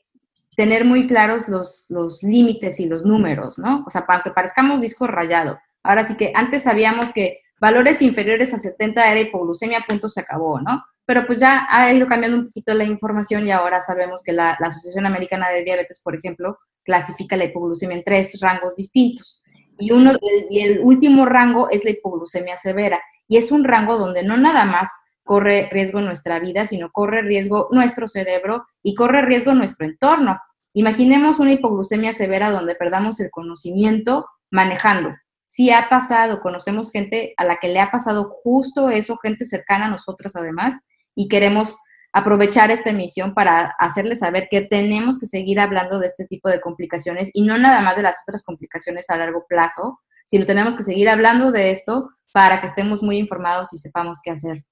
tener 0.57 0.85
muy 0.85 1.07
claros 1.07 1.47
los, 1.47 1.85
los 1.89 2.23
límites 2.23 2.79
y 2.79 2.87
los 2.87 3.05
números, 3.05 3.59
¿no? 3.59 3.83
O 3.85 3.91
sea, 3.91 4.07
para 4.07 4.23
que 4.23 4.31
parezcamos 4.31 4.81
disco 4.81 5.05
rayado. 5.05 5.59
Ahora 5.83 6.03
sí 6.03 6.17
que 6.17 6.33
antes 6.35 6.63
sabíamos 6.63 7.13
que 7.13 7.41
valores 7.61 8.01
inferiores 8.01 8.55
a 8.55 8.57
70 8.57 9.11
era 9.11 9.19
hipoglucemia, 9.21 9.85
punto, 9.87 10.09
se 10.09 10.21
acabó, 10.21 10.59
¿no? 10.59 10.83
Pero 11.05 11.27
pues 11.27 11.39
ya 11.39 11.67
ha 11.69 11.93
ido 11.93 12.07
cambiando 12.07 12.39
un 12.39 12.45
poquito 12.45 12.73
la 12.73 12.85
información 12.85 13.45
y 13.45 13.51
ahora 13.51 13.81
sabemos 13.81 14.23
que 14.23 14.33
la, 14.33 14.57
la 14.59 14.67
Asociación 14.67 15.05
Americana 15.05 15.51
de 15.51 15.63
Diabetes, 15.63 16.01
por 16.03 16.15
ejemplo, 16.15 16.57
clasifica 16.83 17.37
la 17.37 17.45
hipoglucemia 17.45 17.95
en 17.95 18.03
tres 18.03 18.39
rangos 18.41 18.75
distintos. 18.75 19.43
Y, 19.77 19.91
uno, 19.91 20.13
y 20.49 20.61
el 20.61 20.79
último 20.79 21.25
rango 21.25 21.69
es 21.69 21.83
la 21.83 21.91
hipoglucemia 21.91 22.57
severa. 22.57 22.99
Y 23.27 23.37
es 23.37 23.51
un 23.51 23.63
rango 23.63 23.97
donde 23.97 24.23
no 24.23 24.37
nada 24.37 24.65
más 24.65 24.89
corre 25.23 25.69
riesgo 25.71 26.01
nuestra 26.01 26.39
vida, 26.39 26.65
sino 26.65 26.91
corre 26.91 27.21
riesgo 27.21 27.67
nuestro 27.71 28.07
cerebro 28.07 28.65
y 28.81 28.95
corre 28.95 29.21
riesgo 29.21 29.53
nuestro 29.53 29.85
entorno. 29.85 30.39
Imaginemos 30.77 31.39
una 31.39 31.53
hipoglucemia 31.53 32.13
severa 32.13 32.51
donde 32.51 32.75
perdamos 32.75 33.19
el 33.19 33.31
conocimiento 33.31 34.27
manejando. 34.51 35.10
sí 35.48 35.72
ha 35.72 35.89
pasado, 35.89 36.39
conocemos 36.39 36.91
gente 36.91 37.34
a 37.38 37.46
la 37.46 37.55
que 37.55 37.69
le 37.69 37.79
ha 37.79 37.89
pasado 37.89 38.29
justo 38.43 38.91
eso, 38.91 39.17
gente 39.17 39.48
cercana 39.48 39.88
a 39.88 39.89
nosotros 39.89 40.36
además, 40.36 40.75
y 41.15 41.29
queremos 41.29 41.79
aprovechar 42.13 42.69
esta 42.69 42.91
emisión 42.91 43.34
para 43.34 43.74
hacerles 43.79 44.19
saber 44.19 44.50
que 44.51 44.62
tenemos 44.62 45.17
que 45.17 45.25
seguir 45.25 45.60
hablando 45.60 45.98
de 45.98 46.05
este 46.05 46.25
tipo 46.25 46.48
de 46.48 46.62
complicaciones 46.62 47.31
y 47.34 47.41
no 47.41 47.57
nada 47.57 47.81
más 47.81 47.96
de 47.96 48.03
las 48.03 48.17
otras 48.27 48.43
complicaciones 48.43 49.10
a 49.10 49.17
largo 49.17 49.46
plazo, 49.50 50.00
sino 50.27 50.46
tenemos 50.46 50.75
que 50.75 50.84
seguir 50.84 51.10
hablando 51.10 51.51
de 51.51 51.72
esto 51.72 52.07
para 52.31 52.62
que 52.62 52.67
estemos 52.67 53.01
muy 53.01 53.17
informados 53.17 53.74
y 53.74 53.79
sepamos 53.79 54.19
qué 54.24 54.29
hacer. 54.29 54.63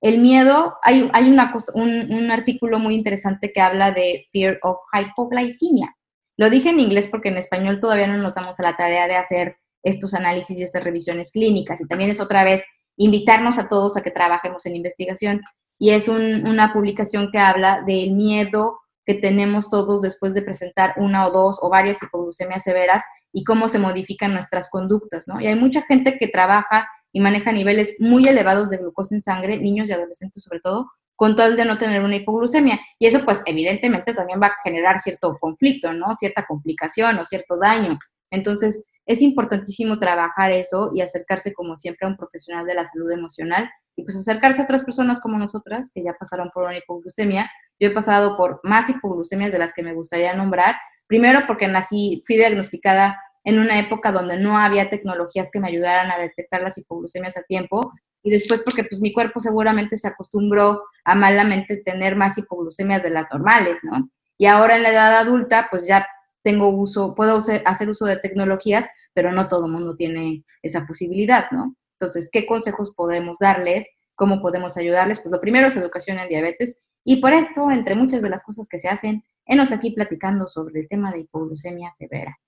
El 0.00 0.18
miedo, 0.18 0.76
hay, 0.82 1.10
hay 1.12 1.28
una 1.28 1.52
cosa, 1.52 1.72
un, 1.74 2.30
artículo 2.30 2.78
muy 2.78 2.94
interesante 2.94 3.52
que 3.52 3.60
habla 3.60 3.90
de 3.90 4.28
fear 4.32 4.58
of 4.62 4.78
hypoglycemia. 4.92 5.94
Lo 6.36 6.50
dije 6.50 6.70
en 6.70 6.78
inglés 6.78 7.08
porque 7.10 7.30
en 7.30 7.36
español 7.36 7.80
todavía 7.80 8.06
no 8.06 8.16
nos 8.16 8.36
damos 8.36 8.60
a 8.60 8.62
la 8.62 8.76
tarea 8.76 9.08
de 9.08 9.16
hacer 9.16 9.56
estos 9.82 10.14
análisis 10.14 10.58
y 10.58 10.62
estas 10.62 10.84
revisiones 10.84 11.32
clínicas. 11.32 11.80
Y 11.80 11.86
también 11.88 12.10
es 12.10 12.20
otra 12.20 12.44
vez 12.44 12.62
invitarnos 12.96 13.58
a 13.58 13.68
todos 13.68 13.96
a 13.96 14.02
que 14.02 14.12
trabajemos 14.12 14.64
en 14.66 14.76
investigación. 14.76 15.40
Y 15.80 15.90
es 15.90 16.08
una 16.08 16.72
publicación 16.72 17.30
que 17.32 17.38
habla 17.38 17.82
del 17.82 18.12
miedo 18.12 18.78
que 19.08 19.14
tenemos 19.14 19.70
todos 19.70 20.02
después 20.02 20.34
de 20.34 20.42
presentar 20.42 20.92
una 20.98 21.26
o 21.26 21.30
dos 21.30 21.58
o 21.62 21.70
varias 21.70 22.02
hipoglucemias 22.02 22.62
severas 22.62 23.02
y 23.32 23.42
cómo 23.42 23.68
se 23.68 23.78
modifican 23.78 24.34
nuestras 24.34 24.68
conductas, 24.68 25.26
¿no? 25.26 25.40
Y 25.40 25.46
hay 25.46 25.54
mucha 25.54 25.82
gente 25.82 26.18
que 26.18 26.28
trabaja 26.28 26.86
y 27.12 27.20
maneja 27.20 27.52
niveles 27.52 27.96
muy 27.98 28.28
elevados 28.28 28.70
de 28.70 28.78
glucosa 28.78 29.14
en 29.14 29.22
sangre, 29.22 29.58
niños 29.58 29.88
y 29.88 29.92
adolescentes 29.92 30.42
sobre 30.42 30.60
todo, 30.60 30.90
con 31.16 31.34
tal 31.34 31.56
de 31.56 31.64
no 31.64 31.78
tener 31.78 32.02
una 32.02 32.16
hipoglucemia. 32.16 32.78
Y 32.98 33.06
eso, 33.06 33.24
pues, 33.24 33.42
evidentemente 33.46 34.14
también 34.14 34.40
va 34.40 34.46
a 34.48 34.56
generar 34.62 35.00
cierto 35.00 35.36
conflicto, 35.40 35.92
¿no? 35.92 36.14
Cierta 36.14 36.46
complicación 36.46 37.18
o 37.18 37.24
cierto 37.24 37.58
daño. 37.58 37.98
Entonces, 38.30 38.84
es 39.04 39.22
importantísimo 39.22 39.98
trabajar 39.98 40.52
eso 40.52 40.90
y 40.94 41.00
acercarse, 41.00 41.54
como 41.54 41.76
siempre, 41.76 42.06
a 42.06 42.10
un 42.10 42.16
profesional 42.16 42.66
de 42.66 42.74
la 42.74 42.86
salud 42.86 43.10
emocional 43.10 43.68
y 43.96 44.04
pues 44.04 44.16
acercarse 44.16 44.60
a 44.60 44.64
otras 44.64 44.84
personas 44.84 45.18
como 45.20 45.38
nosotras 45.38 45.90
que 45.92 46.04
ya 46.04 46.12
pasaron 46.12 46.50
por 46.54 46.64
una 46.64 46.76
hipoglucemia. 46.76 47.50
Yo 47.80 47.88
he 47.88 47.90
pasado 47.90 48.36
por 48.36 48.60
más 48.62 48.88
hipoglucemias 48.88 49.50
de 49.50 49.58
las 49.58 49.72
que 49.72 49.82
me 49.82 49.94
gustaría 49.94 50.36
nombrar. 50.36 50.76
Primero 51.08 51.40
porque 51.48 51.66
nací, 51.66 52.22
fui 52.26 52.36
diagnosticada 52.36 53.18
en 53.48 53.58
una 53.58 53.78
época 53.78 54.12
donde 54.12 54.36
no 54.36 54.58
había 54.58 54.90
tecnologías 54.90 55.50
que 55.50 55.58
me 55.58 55.68
ayudaran 55.68 56.10
a 56.10 56.18
detectar 56.18 56.60
las 56.60 56.76
hipoglucemias 56.76 57.38
a 57.38 57.42
tiempo 57.42 57.92
y 58.22 58.30
después 58.30 58.60
porque 58.62 58.84
pues 58.84 59.00
mi 59.00 59.10
cuerpo 59.10 59.40
seguramente 59.40 59.96
se 59.96 60.06
acostumbró 60.06 60.82
a 61.04 61.14
malamente 61.14 61.78
tener 61.78 62.14
más 62.14 62.36
hipoglucemias 62.36 63.02
de 63.02 63.08
las 63.08 63.26
normales, 63.32 63.78
¿no? 63.84 64.10
Y 64.36 64.46
ahora 64.46 64.76
en 64.76 64.82
la 64.82 64.90
edad 64.90 65.16
adulta 65.16 65.68
pues 65.70 65.86
ya 65.86 66.06
tengo 66.42 66.68
uso, 66.68 67.14
puedo 67.14 67.38
hacer 67.64 67.88
uso 67.88 68.04
de 68.04 68.18
tecnologías 68.18 68.84
pero 69.14 69.32
no 69.32 69.48
todo 69.48 69.64
el 69.64 69.72
mundo 69.72 69.96
tiene 69.96 70.44
esa 70.62 70.86
posibilidad, 70.86 71.46
¿no? 71.50 71.74
Entonces, 71.94 72.28
¿qué 72.30 72.46
consejos 72.46 72.92
podemos 72.94 73.38
darles? 73.40 73.88
¿Cómo 74.14 74.42
podemos 74.42 74.76
ayudarles? 74.76 75.20
Pues 75.20 75.32
lo 75.32 75.40
primero 75.40 75.68
es 75.68 75.76
educación 75.76 76.18
en 76.18 76.28
diabetes 76.28 76.90
y 77.02 77.20
por 77.22 77.32
eso, 77.32 77.70
entre 77.70 77.94
muchas 77.94 78.20
de 78.20 78.28
las 78.28 78.42
cosas 78.42 78.68
que 78.70 78.78
se 78.78 78.88
hacen, 78.88 79.24
enos 79.46 79.72
aquí 79.72 79.90
platicando 79.90 80.46
sobre 80.46 80.82
el 80.82 80.88
tema 80.88 81.10
de 81.10 81.20
hipoglucemia 81.20 81.90
severa. 81.90 82.38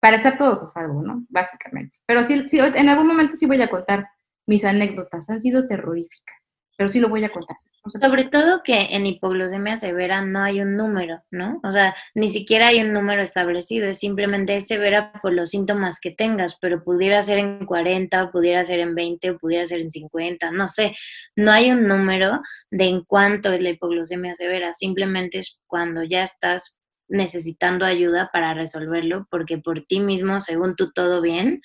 Para 0.00 0.16
estar 0.16 0.36
todos 0.36 0.62
a 0.62 0.66
salvo, 0.66 1.02
¿no? 1.02 1.24
Básicamente. 1.28 1.98
Pero 2.06 2.22
sí, 2.22 2.48
sí, 2.48 2.58
en 2.58 2.88
algún 2.88 3.06
momento 3.06 3.36
sí 3.36 3.46
voy 3.46 3.60
a 3.62 3.70
contar 3.70 4.08
mis 4.46 4.64
anécdotas. 4.64 5.28
Han 5.30 5.40
sido 5.40 5.66
terroríficas, 5.66 6.60
pero 6.76 6.88
sí 6.88 7.00
lo 7.00 7.08
voy 7.08 7.24
a 7.24 7.30
contar. 7.30 7.56
Sobre 7.88 8.24
todo 8.24 8.62
que 8.64 8.88
en 8.90 9.06
hipoglucemia 9.06 9.76
severa 9.76 10.22
no 10.22 10.42
hay 10.42 10.60
un 10.60 10.76
número, 10.76 11.22
¿no? 11.30 11.60
O 11.62 11.70
sea, 11.70 11.94
ni 12.14 12.28
siquiera 12.28 12.68
hay 12.68 12.80
un 12.80 12.92
número 12.92 13.22
establecido, 13.22 13.86
es 13.86 14.00
simplemente 14.00 14.60
severa 14.60 15.12
por 15.22 15.32
los 15.32 15.50
síntomas 15.50 16.00
que 16.00 16.10
tengas, 16.10 16.58
pero 16.60 16.82
pudiera 16.82 17.22
ser 17.22 17.38
en 17.38 17.64
40, 17.64 18.24
o 18.24 18.30
pudiera 18.32 18.64
ser 18.64 18.80
en 18.80 18.94
20, 18.94 19.30
o 19.30 19.38
pudiera 19.38 19.66
ser 19.66 19.80
en 19.80 19.92
50, 19.92 20.50
no 20.50 20.68
sé. 20.68 20.96
No 21.36 21.52
hay 21.52 21.70
un 21.70 21.86
número 21.86 22.40
de 22.70 22.86
en 22.86 23.04
cuánto 23.04 23.52
es 23.52 23.62
la 23.62 23.70
hipoglucemia 23.70 24.34
severa, 24.34 24.72
simplemente 24.72 25.38
es 25.38 25.60
cuando 25.66 26.02
ya 26.02 26.24
estás 26.24 26.75
necesitando 27.08 27.84
ayuda 27.84 28.30
para 28.32 28.54
resolverlo, 28.54 29.26
porque 29.30 29.58
por 29.58 29.84
ti 29.86 30.00
mismo, 30.00 30.40
según 30.40 30.76
tú 30.76 30.92
todo 30.92 31.20
bien, 31.20 31.62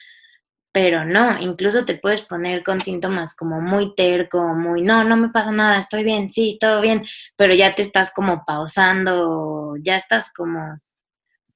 pero 0.73 1.03
no, 1.03 1.37
incluso 1.41 1.83
te 1.83 1.97
puedes 1.97 2.21
poner 2.21 2.63
con 2.63 2.79
síntomas 2.79 3.35
como 3.35 3.59
muy 3.59 3.93
terco, 3.95 4.53
muy, 4.53 4.81
no, 4.81 5.03
no 5.03 5.17
me 5.17 5.29
pasa 5.29 5.51
nada, 5.51 5.77
estoy 5.77 6.03
bien, 6.03 6.29
sí, 6.29 6.57
todo 6.61 6.81
bien, 6.81 7.03
pero 7.35 7.53
ya 7.53 7.75
te 7.75 7.81
estás 7.81 8.13
como 8.13 8.43
pausando, 8.45 9.75
ya 9.81 9.97
estás 9.97 10.31
como, 10.33 10.79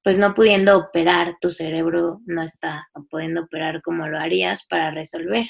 pues 0.04 0.18
no 0.18 0.34
pudiendo 0.34 0.78
operar, 0.78 1.38
tu 1.40 1.52
cerebro 1.52 2.20
no 2.26 2.44
está 2.44 2.88
pudiendo 3.10 3.44
operar 3.44 3.82
como 3.82 4.08
lo 4.08 4.20
harías 4.20 4.66
para 4.68 4.92
resolver. 4.92 5.48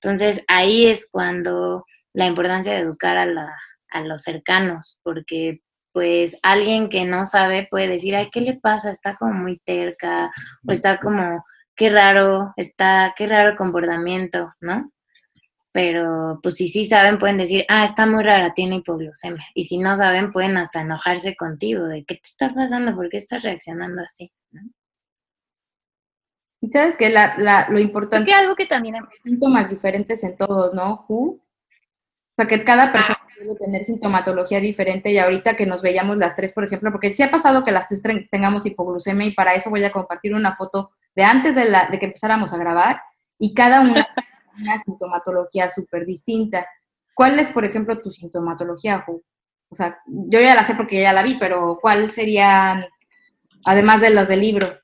Entonces 0.00 0.44
ahí 0.48 0.86
es 0.86 1.08
cuando 1.10 1.84
la 2.12 2.26
importancia 2.26 2.72
de 2.72 2.80
educar 2.80 3.16
a, 3.16 3.26
la, 3.26 3.52
a 3.90 4.00
los 4.02 4.22
cercanos, 4.22 5.00
porque 5.02 5.60
pues 5.92 6.38
alguien 6.42 6.88
que 6.88 7.04
no 7.04 7.26
sabe 7.26 7.68
puede 7.70 7.88
decir, 7.88 8.16
ay, 8.16 8.30
¿qué 8.30 8.40
le 8.40 8.54
pasa? 8.54 8.90
Está 8.90 9.16
como 9.16 9.34
muy 9.34 9.58
terca 9.58 10.32
o 10.66 10.72
está 10.72 10.98
como 10.98 11.44
qué 11.76 11.90
raro 11.90 12.52
está, 12.56 13.14
qué 13.16 13.26
raro 13.26 13.56
comportamiento, 13.56 14.52
¿no? 14.60 14.90
Pero 15.72 16.38
pues 16.42 16.56
si 16.56 16.68
sí 16.68 16.84
saben, 16.84 17.18
pueden 17.18 17.38
decir, 17.38 17.64
ah, 17.68 17.84
está 17.84 18.06
muy 18.06 18.22
rara, 18.22 18.52
tiene 18.52 18.76
hipoglucemia. 18.76 19.44
Y 19.54 19.64
si 19.64 19.78
no 19.78 19.96
saben, 19.96 20.30
pueden 20.30 20.58
hasta 20.58 20.82
enojarse 20.82 21.34
contigo 21.34 21.86
de 21.86 22.04
qué 22.04 22.16
te 22.16 22.26
está 22.26 22.52
pasando, 22.54 22.94
por 22.94 23.08
qué 23.08 23.16
estás 23.16 23.42
reaccionando 23.42 24.02
así. 24.02 24.30
Y 26.60 26.70
sabes 26.70 26.96
que 26.96 27.08
la, 27.10 27.66
lo 27.70 27.80
importante 27.80 28.30
es 28.30 28.36
que 28.36 28.40
algo 28.40 28.54
que 28.54 28.66
también 28.66 28.96
hay 28.96 29.00
síntomas 29.24 29.68
diferentes 29.68 30.22
en 30.24 30.36
todos, 30.36 30.74
¿no? 30.74 31.06
O 31.08 31.40
sea, 32.36 32.46
que 32.46 32.62
cada 32.62 32.92
persona 32.92 33.18
debe 33.42 33.56
tener 33.56 33.84
sintomatología 33.84 34.60
diferente 34.60 35.10
y 35.10 35.18
ahorita 35.18 35.56
que 35.56 35.66
nos 35.66 35.82
veíamos 35.82 36.16
las 36.16 36.36
tres, 36.36 36.52
por 36.52 36.64
ejemplo, 36.64 36.90
porque 36.90 37.12
sí 37.12 37.22
ha 37.22 37.30
pasado 37.30 37.64
que 37.64 37.72
las 37.72 37.88
tres 37.88 38.02
tengamos 38.30 38.66
hipoglucemia 38.66 39.26
y 39.26 39.34
para 39.34 39.54
eso 39.54 39.70
voy 39.70 39.84
a 39.84 39.92
compartir 39.92 40.34
una 40.34 40.56
foto 40.56 40.90
de 41.14 41.24
antes 41.24 41.54
de, 41.54 41.66
la, 41.66 41.88
de 41.88 41.98
que 41.98 42.06
empezáramos 42.06 42.52
a 42.52 42.58
grabar 42.58 43.00
y 43.38 43.54
cada 43.54 43.80
una 43.80 44.06
una 44.60 44.78
sintomatología 44.82 45.68
súper 45.68 46.06
distinta. 46.06 46.66
¿Cuál 47.14 47.38
es, 47.38 47.50
por 47.50 47.64
ejemplo, 47.64 47.98
tu 47.98 48.10
sintomatología, 48.10 49.04
O 49.06 49.74
sea, 49.74 49.98
yo 50.06 50.40
ya 50.40 50.54
la 50.54 50.64
sé 50.64 50.74
porque 50.74 51.00
ya 51.00 51.12
la 51.12 51.22
vi, 51.22 51.36
pero 51.38 51.78
¿cuál 51.80 52.10
sería, 52.10 52.88
además 53.64 54.00
de 54.00 54.10
las 54.10 54.28
del 54.28 54.40
libro? 54.40 54.78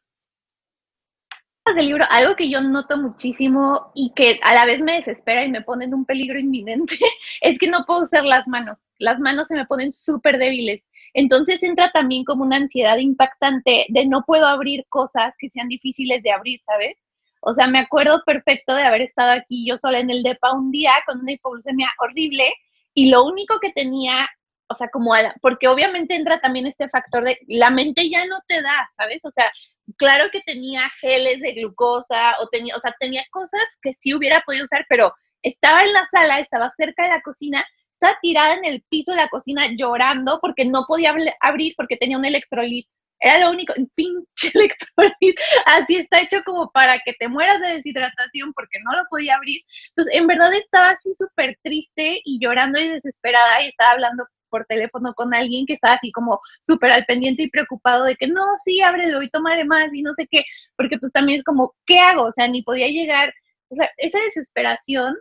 Del 1.74 1.86
libro, 1.86 2.04
algo 2.10 2.36
que 2.36 2.50
yo 2.50 2.60
noto 2.60 2.96
muchísimo 2.96 3.90
y 3.94 4.12
que 4.14 4.38
a 4.42 4.54
la 4.54 4.66
vez 4.66 4.80
me 4.80 4.96
desespera 4.96 5.44
y 5.44 5.50
me 5.50 5.62
pone 5.62 5.84
en 5.84 5.94
un 5.94 6.04
peligro 6.04 6.38
inminente, 6.38 6.96
es 7.40 7.58
que 7.58 7.68
no 7.68 7.84
puedo 7.86 8.02
usar 8.02 8.24
las 8.24 8.46
manos. 8.48 8.90
Las 8.98 9.18
manos 9.18 9.48
se 9.48 9.56
me 9.56 9.66
ponen 9.66 9.92
súper 9.92 10.38
débiles. 10.38 10.82
Entonces 11.14 11.62
entra 11.62 11.90
también 11.92 12.24
como 12.24 12.44
una 12.44 12.56
ansiedad 12.56 12.98
impactante 12.98 13.86
de 13.88 14.06
no 14.06 14.24
puedo 14.26 14.46
abrir 14.46 14.84
cosas 14.88 15.34
que 15.38 15.48
sean 15.50 15.68
difíciles 15.68 16.22
de 16.22 16.32
abrir, 16.32 16.60
¿sabes? 16.64 16.96
O 17.40 17.52
sea, 17.52 17.66
me 17.66 17.78
acuerdo 17.78 18.22
perfecto 18.26 18.74
de 18.74 18.82
haber 18.82 19.02
estado 19.02 19.32
aquí 19.32 19.66
yo 19.66 19.76
sola 19.76 20.00
en 20.00 20.10
el 20.10 20.22
DEPA 20.22 20.52
un 20.52 20.70
día 20.70 20.92
con 21.06 21.20
una 21.20 21.32
hipoglucemia 21.32 21.88
horrible 21.98 22.52
y 22.94 23.10
lo 23.10 23.24
único 23.24 23.60
que 23.60 23.70
tenía, 23.72 24.28
o 24.68 24.74
sea, 24.74 24.88
como, 24.88 25.12
porque 25.40 25.68
obviamente 25.68 26.14
entra 26.14 26.40
también 26.40 26.66
este 26.66 26.88
factor 26.88 27.24
de 27.24 27.38
la 27.46 27.70
mente 27.70 28.10
ya 28.10 28.24
no 28.26 28.38
te 28.46 28.60
da, 28.60 28.90
¿sabes? 28.96 29.24
O 29.24 29.30
sea, 29.30 29.50
claro 29.96 30.30
que 30.30 30.40
tenía 30.42 30.88
geles 31.00 31.40
de 31.40 31.52
glucosa 31.52 32.36
o 32.40 32.48
tenía, 32.48 32.76
o 32.76 32.80
sea, 32.80 32.94
tenía 33.00 33.24
cosas 33.30 33.62
que 33.82 33.92
sí 33.94 34.14
hubiera 34.14 34.40
podido 34.40 34.64
usar, 34.64 34.84
pero 34.88 35.12
estaba 35.42 35.82
en 35.82 35.92
la 35.92 36.08
sala, 36.10 36.40
estaba 36.40 36.72
cerca 36.76 37.04
de 37.04 37.10
la 37.10 37.22
cocina 37.22 37.64
estaba 38.00 38.18
tirada 38.22 38.54
en 38.54 38.64
el 38.64 38.82
piso 38.88 39.12
de 39.12 39.18
la 39.18 39.28
cocina 39.28 39.66
llorando 39.76 40.38
porque 40.40 40.64
no 40.64 40.84
podía 40.86 41.14
abrir 41.40 41.74
porque 41.76 41.96
tenía 41.96 42.16
un 42.16 42.24
electrolit. 42.24 42.86
Era 43.20 43.40
lo 43.40 43.50
único, 43.50 43.74
un 43.76 43.90
pinche 43.96 44.52
electrolit. 44.54 45.36
Así 45.66 45.96
está 45.96 46.20
hecho 46.20 46.38
como 46.44 46.70
para 46.70 47.00
que 47.00 47.12
te 47.14 47.26
mueras 47.26 47.60
de 47.60 47.74
deshidratación 47.74 48.52
porque 48.52 48.78
no 48.84 48.92
lo 48.96 49.02
podía 49.10 49.34
abrir. 49.34 49.62
Entonces, 49.88 50.14
en 50.14 50.28
verdad 50.28 50.54
estaba 50.54 50.90
así 50.90 51.12
súper 51.14 51.58
triste 51.64 52.20
y 52.24 52.38
llorando 52.40 52.78
y 52.78 52.88
desesperada 52.88 53.62
y 53.64 53.68
estaba 53.68 53.92
hablando 53.92 54.24
por 54.48 54.64
teléfono 54.66 55.14
con 55.14 55.34
alguien 55.34 55.66
que 55.66 55.74
estaba 55.74 55.94
así 55.94 56.12
como 56.12 56.40
súper 56.60 56.92
al 56.92 57.04
pendiente 57.04 57.42
y 57.44 57.50
preocupado 57.50 58.04
de 58.04 58.16
que 58.16 58.26
no, 58.26 58.44
sí, 58.64 58.80
ábrelo 58.80 59.22
y 59.22 59.30
tomaré 59.30 59.64
más 59.64 59.92
y 59.92 60.02
no 60.02 60.14
sé 60.14 60.26
qué, 60.30 60.44
porque 60.76 60.98
pues 60.98 61.12
también 61.12 61.40
es 61.40 61.44
como, 61.44 61.74
¿qué 61.86 61.98
hago? 62.00 62.24
O 62.24 62.32
sea, 62.32 62.48
ni 62.48 62.62
podía 62.62 62.88
llegar, 62.88 63.32
o 63.68 63.74
sea, 63.74 63.88
esa 63.98 64.18
desesperación 64.20 65.16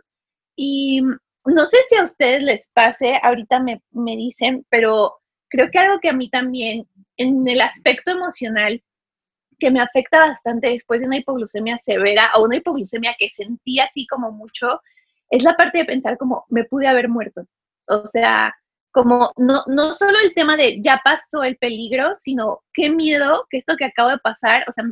y 0.56 1.02
no 1.46 1.66
sé 1.66 1.78
si 1.88 1.96
a 1.96 2.02
ustedes 2.02 2.42
les 2.42 2.68
pase, 2.74 3.18
ahorita 3.22 3.60
me, 3.60 3.80
me 3.92 4.16
dicen, 4.16 4.66
pero 4.68 5.14
creo 5.48 5.70
que 5.70 5.78
algo 5.78 6.00
que 6.00 6.10
a 6.10 6.12
mí 6.12 6.28
también, 6.30 6.86
en 7.16 7.46
el 7.48 7.60
aspecto 7.60 8.10
emocional, 8.12 8.82
que 9.58 9.70
me 9.70 9.80
afecta 9.80 10.20
bastante 10.20 10.68
después 10.68 11.00
de 11.00 11.06
una 11.06 11.18
hipoglucemia 11.18 11.78
severa 11.78 12.30
o 12.36 12.44
una 12.44 12.56
hipoglucemia 12.56 13.16
que 13.18 13.28
sentí 13.30 13.80
así 13.80 14.06
como 14.06 14.30
mucho, 14.30 14.80
es 15.30 15.42
la 15.42 15.56
parte 15.56 15.78
de 15.78 15.84
pensar 15.84 16.16
como 16.16 16.44
me 16.48 16.64
pude 16.64 16.86
haber 16.86 17.08
muerto. 17.08 17.42
O 17.86 18.06
sea, 18.06 18.54
como 18.98 19.32
no, 19.36 19.62
no 19.68 19.92
solo 19.92 20.18
el 20.24 20.34
tema 20.34 20.56
de 20.56 20.78
ya 20.82 21.00
pasó 21.04 21.44
el 21.44 21.56
peligro, 21.56 22.16
sino 22.16 22.64
qué 22.74 22.90
miedo 22.90 23.46
que 23.48 23.58
esto 23.58 23.76
que 23.76 23.84
acabo 23.84 24.08
de 24.08 24.18
pasar, 24.18 24.64
o 24.66 24.72
sea, 24.72 24.82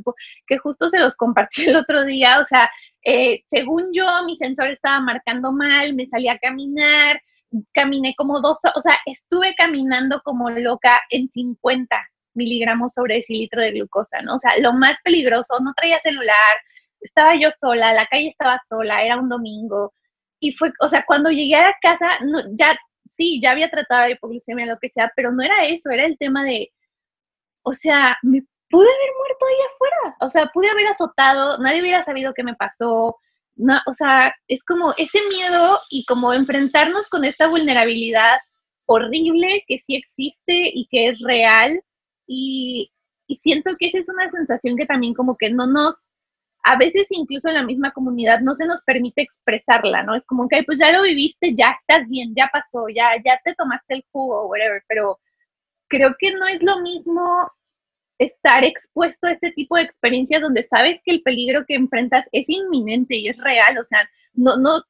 que 0.47 0.59
justo 0.59 0.89
se 0.89 1.01
los 1.01 1.17
compartí 1.17 1.65
el 1.69 1.75
otro 1.75 2.05
día, 2.05 2.39
o 2.39 2.45
sea, 2.45 2.71
eh, 3.03 3.43
según 3.49 3.91
yo, 3.93 4.07
mi 4.25 4.37
sensor 4.37 4.69
estaba 4.69 5.01
marcando 5.01 5.51
mal, 5.51 5.93
me 5.95 6.07
salí 6.07 6.29
a 6.29 6.39
caminar, 6.39 7.21
caminé 7.75 8.15
como 8.17 8.41
dos, 8.41 8.59
o 8.77 8.81
sea, 8.81 8.97
estuve 9.07 9.57
caminando 9.57 10.21
como 10.23 10.51
loca 10.51 11.01
en 11.11 11.29
50 11.29 11.97
miligramos 12.35 12.93
sobre 12.93 13.17
decilitro 13.17 13.61
de 13.61 13.73
glucosa, 13.73 14.23
¿no? 14.23 14.35
O 14.35 14.39
sea, 14.39 14.53
lo 14.61 14.73
más 14.73 15.01
peligroso, 15.03 15.59
no 15.65 15.73
traía 15.75 15.99
celular, 16.03 16.57
estaba 17.01 17.35
yo 17.35 17.49
sola, 17.51 17.93
la 17.93 18.07
calle 18.07 18.29
estaba 18.29 18.61
sola, 18.69 19.03
era 19.03 19.17
un 19.17 19.29
domingo. 19.29 19.93
Y 20.39 20.53
fue, 20.53 20.71
o 20.79 20.87
sea, 20.87 21.05
cuando 21.05 21.31
llegué 21.31 21.57
a 21.57 21.75
casa, 21.83 22.07
no, 22.23 22.39
ya, 22.57 22.77
sí, 23.17 23.41
ya 23.43 23.53
había 23.53 23.71
tratado 23.71 24.05
de 24.05 24.13
hipoglucemia, 24.13 24.67
lo 24.67 24.79
que 24.79 24.91
sea, 24.91 25.13
pero 25.17 25.33
no 25.33 25.43
era 25.43 25.67
eso, 25.67 25.91
era 25.91 26.07
el 26.07 26.19
tema 26.19 26.45
de, 26.45 26.73
o 27.63 27.73
sea, 27.73 28.17
me 28.23 28.43
pude 28.71 28.89
haber 28.89 29.11
muerto 29.19 29.47
ahí 29.47 29.67
afuera, 29.75 30.17
o 30.21 30.29
sea, 30.29 30.47
pude 30.53 30.71
haber 30.71 30.87
azotado, 30.89 31.59
nadie 31.59 31.83
hubiera 31.83 32.03
sabido 32.03 32.35
qué 32.35 32.43
me 32.43 32.55
pasó, 32.55 33.17
no, 33.57 33.79
o 33.87 33.95
sea, 33.95 34.35
es 34.49 34.63
como 34.65 34.95
ese 34.99 35.19
miedo 35.29 35.81
y 35.91 36.05
como 36.05 36.35
enfrentarnos 36.35 37.09
con 37.09 37.25
esta 37.25 37.49
vulnerabilidad 37.49 38.39
horrible 38.87 39.65
que 39.67 39.79
sí 39.79 39.97
existe 39.97 40.71
y 40.73 40.87
que 40.91 41.09
es 41.09 41.21
real. 41.21 41.83
Y, 42.27 42.93
y 43.27 43.37
siento 43.37 43.73
que 43.79 43.89
esa 43.89 43.99
es 43.99 44.09
una 44.09 44.29
sensación 44.29 44.77
que 44.77 44.87
también 44.87 45.15
como 45.15 45.37
que 45.37 45.51
no 45.51 45.67
nos, 45.67 46.09
a 46.67 46.77
veces 46.77 47.07
incluso 47.11 47.49
en 47.49 47.55
la 47.55 47.63
misma 47.63 47.93
comunidad 47.93 48.41
no 48.41 48.55
se 48.57 48.67
nos 48.67 48.83
permite 48.83 49.23
expresarla, 49.23 50.03
¿no? 50.03 50.17
Es 50.17 50.27
como 50.27 50.49
que, 50.49 50.65
pues 50.65 50.81
ya 50.81 50.91
lo 50.91 51.03
viviste, 51.03 51.55
ya 51.55 51.77
estás 51.81 52.09
bien, 52.09 52.35
ya 52.37 52.51
pasó, 52.53 52.89
ya, 52.89 53.11
ya 53.25 53.41
te 53.45 53.55
tomaste 53.55 53.95
el 53.95 54.05
jugo, 54.11 54.49
whatever, 54.49 54.83
pero 54.89 55.21
creo 55.89 56.17
que 56.19 56.33
no 56.33 56.45
es 56.49 56.61
lo 56.63 56.81
mismo 56.81 57.49
estar 58.19 58.65
expuesto 58.65 59.29
a 59.29 59.33
este 59.33 59.53
tipo 59.53 59.77
de 59.77 59.83
experiencias 59.85 60.43
donde 60.43 60.65
sabes 60.65 61.01
que 61.05 61.13
el 61.13 61.23
peligro 61.23 61.65
que 61.67 61.77
enfrentas 61.77 62.27
es 62.33 62.49
inminente 62.49 63.15
y 63.15 63.29
es 63.29 63.37
real, 63.39 63.79
o 63.79 63.85
sea, 63.85 64.01
no, 64.35 64.57
no, 64.57 64.83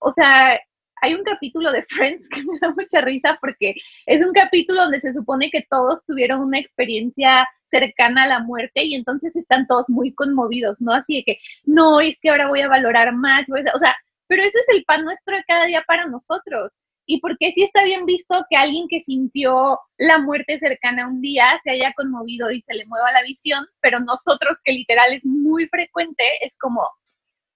o 0.00 0.12
sea, 0.12 0.60
hay 1.00 1.14
un 1.14 1.24
capítulo 1.24 1.72
de 1.72 1.84
Friends 1.88 2.28
que 2.28 2.42
me 2.44 2.58
da 2.60 2.74
mucha 2.76 3.00
risa 3.00 3.38
porque 3.40 3.74
es 4.04 4.22
un 4.22 4.32
capítulo 4.34 4.82
donde 4.82 5.00
se 5.00 5.14
supone 5.14 5.50
que 5.50 5.66
todos 5.70 6.04
tuvieron 6.04 6.42
una 6.42 6.58
experiencia 6.58 7.48
cercana 7.70 8.24
a 8.24 8.28
la 8.28 8.40
muerte 8.40 8.84
y 8.84 8.94
entonces 8.94 9.36
están 9.36 9.66
todos 9.66 9.88
muy 9.88 10.14
conmovidos, 10.14 10.80
¿no? 10.80 10.92
Así 10.92 11.16
de 11.16 11.24
que, 11.24 11.38
no, 11.64 12.00
es 12.00 12.18
que 12.20 12.30
ahora 12.30 12.48
voy 12.48 12.60
a 12.62 12.68
valorar 12.68 13.14
más, 13.14 13.42
o 13.50 13.78
sea, 13.78 13.96
pero 14.26 14.42
eso 14.42 14.58
es 14.58 14.76
el 14.76 14.84
pan 14.84 15.04
nuestro 15.04 15.36
de 15.36 15.44
cada 15.44 15.66
día 15.66 15.84
para 15.86 16.06
nosotros 16.06 16.78
y 17.08 17.20
porque 17.20 17.50
sí 17.54 17.62
está 17.64 17.82
bien 17.84 18.04
visto 18.04 18.44
que 18.50 18.56
alguien 18.56 18.86
que 18.86 19.02
sintió 19.02 19.80
la 19.96 20.18
muerte 20.18 20.58
cercana 20.58 21.08
un 21.08 21.22
día 21.22 21.58
se 21.64 21.70
haya 21.70 21.92
conmovido 21.94 22.50
y 22.50 22.60
se 22.62 22.74
le 22.74 22.84
mueva 22.84 23.10
la 23.12 23.22
visión, 23.22 23.66
pero 23.80 23.98
nosotros 23.98 24.56
que 24.62 24.72
literal 24.72 25.14
es 25.14 25.24
muy 25.24 25.66
frecuente, 25.68 26.22
es 26.42 26.56
como, 26.58 26.82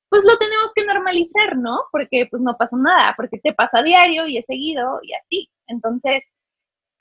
pues 0.08 0.24
lo 0.24 0.38
tenemos 0.38 0.72
que 0.74 0.86
normalizar, 0.86 1.58
¿no? 1.58 1.80
Porque 1.92 2.26
pues 2.30 2.40
no 2.40 2.56
pasa 2.56 2.76
nada, 2.78 3.12
porque 3.14 3.38
te 3.38 3.52
pasa 3.52 3.80
a 3.80 3.82
diario 3.82 4.26
y 4.26 4.38
es 4.38 4.46
seguido 4.46 4.98
y 5.02 5.12
así. 5.12 5.50
Entonces, 5.66 6.22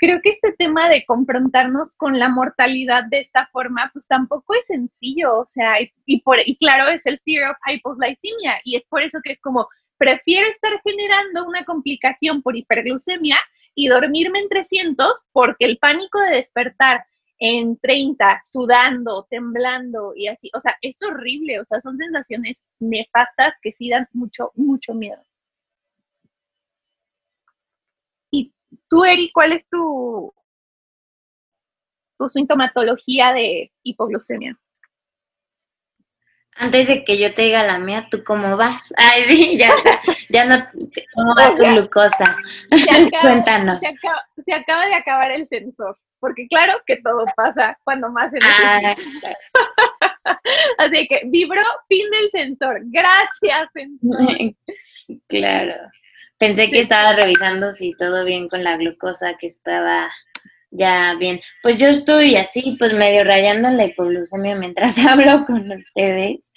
creo 0.02 0.20
que 0.20 0.32
este 0.32 0.52
tema 0.54 0.90
de 0.90 1.06
confrontarnos 1.06 1.94
con 1.94 2.18
la 2.18 2.28
mortalidad 2.28 3.04
de 3.06 3.20
esta 3.20 3.48
forma, 3.54 3.92
pues 3.94 4.08
tampoco 4.08 4.56
es 4.56 4.66
sencillo, 4.66 5.38
o 5.38 5.46
sea, 5.46 5.76
y, 6.08 6.22
por, 6.22 6.38
y 6.44 6.58
claro, 6.58 6.90
es 6.90 7.06
el 7.06 7.20
fear 7.24 7.52
of 7.52 7.58
hypoglycemia, 7.68 8.62
y 8.64 8.78
es 8.78 8.86
por 8.88 9.04
eso 9.04 9.20
que 9.24 9.34
es 9.34 9.40
como, 9.40 9.70
prefiero 9.98 10.50
estar 10.50 10.72
generando 10.84 11.46
una 11.48 11.64
complicación 11.66 12.42
por 12.42 12.58
hiperglucemia 12.58 13.38
y 13.76 13.90
dormirme 13.90 14.40
en 14.40 14.50
300 14.50 15.24
porque 15.32 15.66
el 15.66 15.78
pánico 15.78 16.20
de 16.20 16.38
despertar 16.38 17.06
en 17.38 17.78
30, 17.78 18.42
sudando, 18.44 19.28
temblando 19.30 20.14
y 20.16 20.28
así, 20.30 20.50
o 20.56 20.60
sea, 20.60 20.76
es 20.82 21.00
horrible, 21.04 21.60
o 21.60 21.64
sea, 21.64 21.80
son 21.80 21.96
sensaciones 21.98 22.58
nefastas 22.80 23.54
que 23.62 23.72
sí 23.72 23.90
dan 23.90 24.08
mucho, 24.14 24.52
mucho 24.56 24.96
miedo. 24.96 25.24
Y 28.32 28.52
tú, 28.92 29.06
Eri, 29.06 29.32
¿cuál 29.32 29.54
es 29.54 29.66
tu, 29.70 30.34
tu 32.20 32.28
sintomatología 32.28 33.32
de 33.32 33.72
hipoglucemia? 33.84 34.60
Antes 36.56 36.90
de 36.90 37.06
que 37.06 37.18
yo 37.18 37.34
te 37.34 37.44
diga 37.44 37.64
la 37.64 37.80
mía, 37.80 38.08
¿tú 38.12 38.24
cómo 38.26 38.58
vas? 38.58 38.94
Ay, 38.98 39.24
sí, 39.24 39.58
ya 39.58 39.70
está. 39.70 40.00
Ya 40.30 40.46
no, 40.46 40.64
¿cómo 41.16 41.34
va 41.36 41.56
tu 41.58 41.64
glucosa? 41.64 42.36
Cuéntanos. 43.22 43.80
Se 43.80 44.54
acaba, 44.54 44.86
de 44.86 44.94
acabar 44.94 45.32
el 45.32 45.48
sensor, 45.48 45.98
porque 46.20 46.48
claro 46.50 46.82
que 46.86 46.98
todo 46.98 47.24
pasa 47.36 47.80
cuando 47.86 48.10
más 48.10 48.32
se 48.32 48.40
ah, 48.44 48.94
Así 50.80 51.08
que 51.08 51.22
vibró, 51.26 51.64
fin 51.88 52.06
del 52.12 52.30
sensor. 52.32 52.82
Gracias, 52.86 53.70
sensor. 53.74 54.54
Claro. 55.28 55.76
Pensé 56.42 56.72
que 56.72 56.80
estaba 56.80 57.14
revisando 57.14 57.70
si 57.70 57.94
todo 58.00 58.26
bien 58.26 58.50
con 58.50 58.64
la 58.64 58.76
glucosa, 58.76 59.38
que 59.40 59.46
estaba 59.46 60.10
ya, 60.72 61.16
bien. 61.20 61.40
Pues 61.62 61.78
yo 61.78 61.86
estoy 61.86 62.36
así, 62.36 62.78
pues 62.80 62.96
medio 62.96 63.24
rayando 63.24 63.70
la 63.70 63.86
hipoglucemia 63.86 64.56
mientras 64.56 64.98
hablo 65.06 65.46
con 65.46 65.72
ustedes. 65.72 66.52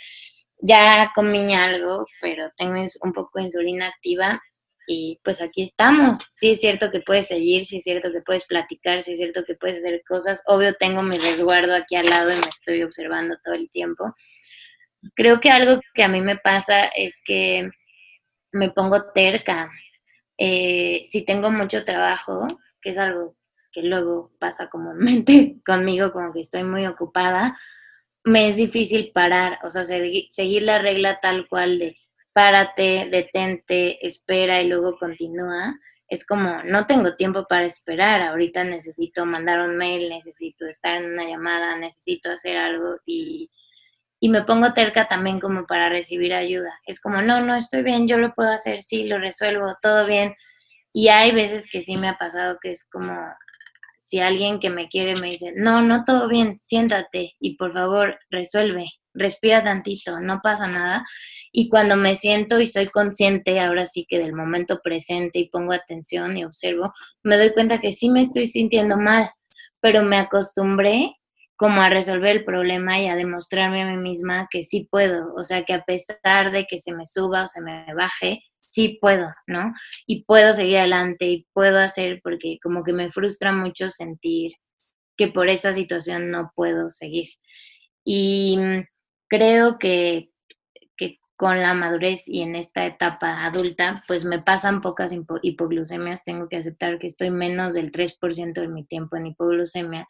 Ya 0.62 1.12
comí 1.14 1.54
algo, 1.54 2.06
pero 2.22 2.50
tengo 2.56 2.82
un 3.02 3.12
poco 3.12 3.38
de 3.38 3.44
insulina 3.44 3.88
activa 3.88 4.40
y 4.86 5.20
pues 5.22 5.42
aquí 5.42 5.64
estamos. 5.64 6.20
Sí 6.30 6.52
es 6.52 6.60
cierto 6.60 6.90
que 6.90 7.00
puedes 7.00 7.28
seguir, 7.28 7.66
sí 7.66 7.76
es 7.76 7.84
cierto 7.84 8.10
que 8.10 8.22
puedes 8.22 8.46
platicar, 8.46 9.02
sí 9.02 9.12
es 9.12 9.18
cierto 9.18 9.44
que 9.44 9.54
puedes 9.54 9.76
hacer 9.76 10.02
cosas. 10.08 10.42
Obvio 10.46 10.72
tengo 10.76 11.02
mi 11.02 11.18
resguardo 11.18 11.74
aquí 11.74 11.96
al 11.96 12.08
lado 12.08 12.30
y 12.32 12.36
me 12.36 12.48
estoy 12.48 12.82
observando 12.84 13.36
todo 13.44 13.54
el 13.54 13.68
tiempo. 13.70 14.14
Creo 15.14 15.40
que 15.40 15.50
algo 15.50 15.78
que 15.92 16.04
a 16.04 16.08
mí 16.08 16.22
me 16.22 16.38
pasa 16.38 16.86
es 16.86 17.20
que 17.22 17.68
me 18.54 18.70
pongo 18.70 19.12
terca. 19.12 19.70
Eh, 20.38 21.04
si 21.08 21.22
tengo 21.24 21.50
mucho 21.50 21.84
trabajo, 21.84 22.46
que 22.80 22.90
es 22.90 22.98
algo 22.98 23.36
que 23.72 23.82
luego 23.82 24.32
pasa 24.38 24.70
comúnmente 24.70 25.56
conmigo, 25.66 26.12
como 26.12 26.32
que 26.32 26.40
estoy 26.40 26.62
muy 26.62 26.86
ocupada, 26.86 27.58
me 28.24 28.48
es 28.48 28.56
difícil 28.56 29.10
parar, 29.12 29.58
o 29.64 29.70
sea, 29.70 29.84
seguir 29.84 30.62
la 30.62 30.78
regla 30.78 31.20
tal 31.20 31.46
cual 31.48 31.78
de 31.78 31.98
párate, 32.32 33.08
detente, 33.10 34.06
espera 34.06 34.62
y 34.62 34.68
luego 34.68 34.98
continúa. 34.98 35.78
Es 36.08 36.26
como, 36.26 36.62
no 36.64 36.86
tengo 36.86 37.16
tiempo 37.16 37.46
para 37.48 37.64
esperar, 37.64 38.22
ahorita 38.22 38.64
necesito 38.64 39.26
mandar 39.26 39.60
un 39.60 39.76
mail, 39.76 40.08
necesito 40.08 40.66
estar 40.66 40.96
en 40.96 41.12
una 41.12 41.24
llamada, 41.24 41.76
necesito 41.76 42.30
hacer 42.30 42.56
algo 42.56 42.96
y, 43.06 43.50
y 44.24 44.30
me 44.30 44.42
pongo 44.42 44.72
terca 44.72 45.06
también 45.06 45.38
como 45.38 45.66
para 45.66 45.90
recibir 45.90 46.32
ayuda. 46.32 46.80
Es 46.86 46.98
como, 46.98 47.20
no, 47.20 47.40
no, 47.40 47.56
estoy 47.56 47.82
bien, 47.82 48.08
yo 48.08 48.16
lo 48.16 48.32
puedo 48.32 48.48
hacer, 48.48 48.82
sí, 48.82 49.04
lo 49.04 49.18
resuelvo, 49.18 49.76
todo 49.82 50.06
bien. 50.06 50.34
Y 50.94 51.08
hay 51.08 51.32
veces 51.32 51.66
que 51.70 51.82
sí 51.82 51.98
me 51.98 52.08
ha 52.08 52.16
pasado 52.16 52.56
que 52.62 52.70
es 52.70 52.88
como, 52.90 53.12
si 53.98 54.20
alguien 54.20 54.60
que 54.60 54.70
me 54.70 54.88
quiere 54.88 55.14
me 55.16 55.26
dice, 55.26 55.52
no, 55.54 55.82
no 55.82 56.04
todo 56.04 56.26
bien, 56.26 56.58
siéntate 56.62 57.34
y 57.38 57.58
por 57.58 57.74
favor 57.74 58.18
resuelve, 58.30 58.86
respira 59.12 59.62
tantito, 59.62 60.18
no 60.20 60.40
pasa 60.42 60.68
nada. 60.68 61.04
Y 61.52 61.68
cuando 61.68 61.94
me 61.94 62.16
siento 62.16 62.60
y 62.60 62.66
soy 62.66 62.88
consciente, 62.88 63.60
ahora 63.60 63.86
sí 63.86 64.06
que 64.08 64.18
del 64.18 64.32
momento 64.32 64.80
presente 64.82 65.38
y 65.38 65.50
pongo 65.50 65.74
atención 65.74 66.34
y 66.38 66.46
observo, 66.46 66.94
me 67.22 67.36
doy 67.36 67.52
cuenta 67.52 67.78
que 67.78 67.92
sí 67.92 68.08
me 68.08 68.22
estoy 68.22 68.46
sintiendo 68.46 68.96
mal, 68.96 69.28
pero 69.80 70.02
me 70.02 70.16
acostumbré 70.16 71.14
como 71.56 71.80
a 71.80 71.90
resolver 71.90 72.36
el 72.36 72.44
problema 72.44 73.00
y 73.00 73.08
a 73.08 73.16
demostrarme 73.16 73.82
a 73.82 73.90
mí 73.90 73.96
misma 73.96 74.48
que 74.50 74.64
sí 74.64 74.88
puedo, 74.90 75.32
o 75.34 75.44
sea 75.44 75.64
que 75.64 75.74
a 75.74 75.84
pesar 75.84 76.50
de 76.50 76.66
que 76.66 76.78
se 76.78 76.92
me 76.92 77.06
suba 77.06 77.44
o 77.44 77.46
se 77.46 77.60
me 77.60 77.86
baje, 77.94 78.42
sí 78.74 78.98
puedo, 79.00 79.28
¿no? 79.46 79.72
Y 80.06 80.24
puedo 80.24 80.52
seguir 80.52 80.78
adelante 80.78 81.26
y 81.26 81.46
puedo 81.52 81.78
hacer 81.78 82.20
porque 82.24 82.58
como 82.62 82.82
que 82.82 82.92
me 82.92 83.10
frustra 83.10 83.52
mucho 83.52 83.88
sentir 83.88 84.52
que 85.16 85.28
por 85.28 85.48
esta 85.48 85.72
situación 85.74 86.30
no 86.30 86.50
puedo 86.56 86.90
seguir. 86.90 87.28
Y 88.04 88.58
mm, 88.58 88.84
creo 89.28 89.78
que, 89.78 90.30
que 90.96 91.18
con 91.36 91.62
la 91.62 91.74
madurez 91.74 92.24
y 92.26 92.42
en 92.42 92.56
esta 92.56 92.84
etapa 92.84 93.44
adulta, 93.44 94.04
pues 94.08 94.24
me 94.24 94.42
pasan 94.42 94.80
pocas 94.80 95.12
hipoglucemias, 95.42 96.24
tengo 96.24 96.48
que 96.48 96.56
aceptar 96.56 96.98
que 96.98 97.06
estoy 97.06 97.30
menos 97.30 97.74
del 97.74 97.92
3% 97.92 98.60
de 98.60 98.68
mi 98.68 98.84
tiempo 98.84 99.16
en 99.16 99.28
hipoglucemia, 99.28 100.08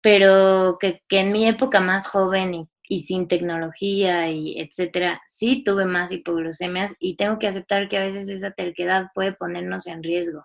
pero 0.00 0.78
que, 0.80 1.02
que 1.08 1.20
en 1.20 1.32
mi 1.32 1.46
época 1.46 1.80
más 1.80 2.06
joven 2.06 2.68
y 2.88 3.02
sin 3.02 3.28
tecnología 3.28 4.30
y 4.30 4.58
etcétera, 4.58 5.20
sí 5.28 5.62
tuve 5.64 5.84
más 5.84 6.10
hipoglucemias 6.10 6.94
y 6.98 7.16
tengo 7.16 7.38
que 7.38 7.48
aceptar 7.48 7.88
que 7.88 7.98
a 7.98 8.04
veces 8.04 8.28
esa 8.28 8.50
terquedad 8.52 9.08
puede 9.14 9.32
ponernos 9.32 9.86
en 9.86 10.02
riesgo, 10.02 10.44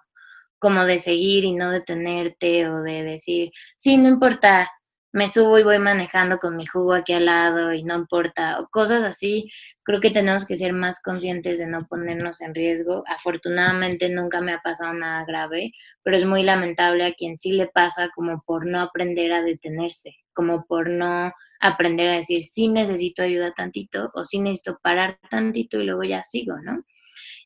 como 0.60 0.84
de 0.86 1.00
seguir 1.00 1.46
y 1.46 1.54
no 1.54 1.72
detenerte 1.72 2.68
o 2.70 2.82
de 2.82 3.04
decir, 3.04 3.52
sí, 3.78 3.98
no 3.98 4.10
importa, 4.10 4.70
me 5.14 5.28
subo 5.30 5.60
y 5.60 5.64
voy 5.64 5.78
manejando 5.78 6.40
con 6.40 6.58
mi 6.58 6.66
jugo 6.66 6.94
aquí 6.96 7.14
al 7.14 7.28
lado 7.28 7.72
y 7.72 7.84
no 7.84 7.96
importa, 7.96 8.60
o 8.60 8.68
cosas 8.70 9.04
así, 9.04 9.48
creo 9.84 10.02
que 10.02 10.10
tenemos 10.10 10.44
que 10.44 10.58
ser 10.58 10.74
más 10.74 11.02
conscientes 11.04 11.60
de 11.60 11.68
no 11.68 11.86
ponernos 11.88 12.42
en 12.42 12.56
riesgo. 12.56 13.04
Afortunadamente 13.08 14.10
nunca 14.10 14.42
me 14.42 14.54
ha 14.54 14.62
pasado 14.62 14.92
nada 14.96 15.24
grave, 15.26 15.72
pero 16.02 16.18
es 16.18 16.26
muy 16.26 16.42
lamentable 16.42 17.06
a 17.06 17.14
quien 17.14 17.38
sí 17.38 17.52
le 17.52 17.68
pasa 17.68 18.10
como 18.16 18.42
por 18.44 18.66
no 18.66 18.82
aprender 18.82 19.34
a 19.34 19.44
detenerse, 19.44 20.16
como 20.34 20.66
por 20.66 20.90
no 20.90 21.32
aprender 21.60 22.10
a 22.10 22.18
decir, 22.18 22.44
sí 22.44 22.68
necesito 22.68 23.22
ayuda 23.22 23.54
tantito 23.54 24.10
o 24.16 24.26
sí 24.26 24.40
necesito 24.40 24.80
parar 24.82 25.20
tantito 25.30 25.80
y 25.80 25.86
luego 25.86 26.04
ya 26.04 26.24
sigo, 26.24 26.58
¿no? 26.58 26.84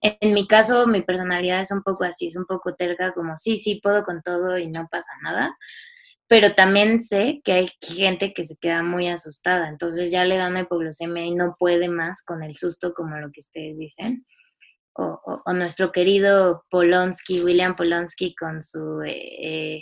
En 0.01 0.33
mi 0.33 0.47
caso, 0.47 0.87
mi 0.87 1.01
personalidad 1.01 1.61
es 1.61 1.71
un 1.71 1.83
poco 1.83 2.05
así, 2.05 2.27
es 2.27 2.37
un 2.37 2.45
poco 2.45 2.75
terca, 2.75 3.11
como 3.11 3.35
sí, 3.35 3.57
sí, 3.57 3.81
puedo 3.83 4.05
con 4.05 4.21
todo 4.21 4.57
y 4.57 4.69
no 4.69 4.87
pasa 4.89 5.11
nada 5.21 5.57
pero 6.27 6.53
también 6.53 7.01
sé 7.01 7.41
que 7.43 7.53
hay 7.53 7.69
gente 7.81 8.33
que 8.33 8.45
se 8.45 8.57
queda 8.57 8.83
muy 8.83 9.07
asustada, 9.07 9.69
entonces 9.69 10.11
ya 10.11 10.25
le 10.25 10.37
dan 10.37 10.51
una 10.51 10.61
hipoglucemia 10.61 11.25
y 11.25 11.33
no 11.33 11.55
puede 11.57 11.89
más 11.89 12.23
con 12.23 12.43
el 12.43 12.55
susto 12.55 12.93
como 12.93 13.17
lo 13.17 13.31
que 13.31 13.39
ustedes 13.39 13.77
dicen. 13.77 14.25
O, 14.99 15.19
nuestro 15.53 15.91
querido 15.91 16.65
Polonsky, 16.71 17.43
William 17.43 17.75
Polonsky, 17.75 18.33
con 18.35 18.63
su, 18.63 19.01
eh, 19.03 19.75
eh, 19.75 19.81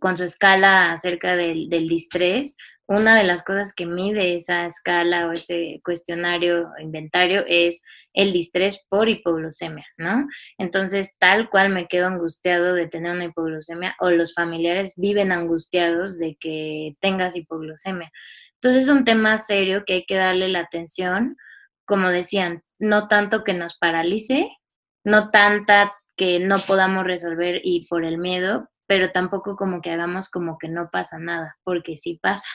con 0.00 0.16
su 0.16 0.24
escala 0.24 0.92
acerca 0.92 1.36
del, 1.36 1.68
del 1.68 1.88
distrés, 1.88 2.56
una 2.90 3.16
de 3.16 3.22
las 3.22 3.44
cosas 3.44 3.72
que 3.72 3.86
mide 3.86 4.34
esa 4.34 4.66
escala 4.66 5.28
o 5.28 5.32
ese 5.32 5.80
cuestionario 5.84 6.68
o 6.76 6.82
inventario 6.82 7.44
es 7.46 7.82
el 8.14 8.32
distrés 8.32 8.84
por 8.88 9.08
hipoglucemia, 9.08 9.86
¿no? 9.96 10.26
Entonces, 10.58 11.12
tal 11.20 11.50
cual 11.50 11.68
me 11.68 11.86
quedo 11.86 12.08
angustiado 12.08 12.74
de 12.74 12.88
tener 12.88 13.12
una 13.12 13.26
hipoglucemia 13.26 13.94
o 14.00 14.10
los 14.10 14.34
familiares 14.34 14.94
viven 14.96 15.30
angustiados 15.30 16.18
de 16.18 16.36
que 16.40 16.96
tengas 17.00 17.36
hipoglucemia. 17.36 18.10
Entonces, 18.54 18.84
es 18.84 18.90
un 18.90 19.04
tema 19.04 19.38
serio 19.38 19.84
que 19.86 19.92
hay 19.94 20.04
que 20.04 20.16
darle 20.16 20.48
la 20.48 20.58
atención, 20.58 21.36
como 21.84 22.08
decían, 22.08 22.64
no 22.80 23.06
tanto 23.06 23.44
que 23.44 23.54
nos 23.54 23.76
paralice, 23.78 24.48
no 25.04 25.30
tanta 25.30 25.94
que 26.16 26.40
no 26.40 26.58
podamos 26.58 27.04
resolver 27.04 27.60
y 27.62 27.86
por 27.86 28.04
el 28.04 28.18
miedo, 28.18 28.68
pero 28.90 29.12
tampoco 29.12 29.54
como 29.54 29.80
que 29.80 29.92
hagamos 29.92 30.28
como 30.28 30.58
que 30.58 30.68
no 30.68 30.90
pasa 30.90 31.16
nada, 31.16 31.56
porque 31.62 31.96
sí 31.96 32.18
pasa. 32.20 32.48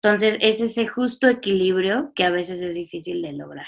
Entonces, 0.00 0.36
es 0.40 0.60
ese 0.60 0.86
justo 0.86 1.26
equilibrio 1.26 2.12
que 2.14 2.22
a 2.22 2.30
veces 2.30 2.60
es 2.60 2.76
difícil 2.76 3.20
de 3.20 3.32
lograr. 3.32 3.66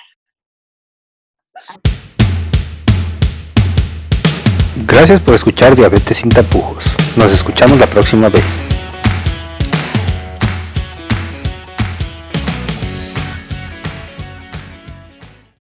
Gracias 4.86 5.20
por 5.22 5.34
escuchar 5.34 5.74
Diabetes 5.74 6.18
sin 6.18 6.30
tapujos. 6.30 6.84
Nos 7.16 7.32
escuchamos 7.32 7.80
la 7.80 7.88
próxima 7.88 8.28
vez. 8.28 8.65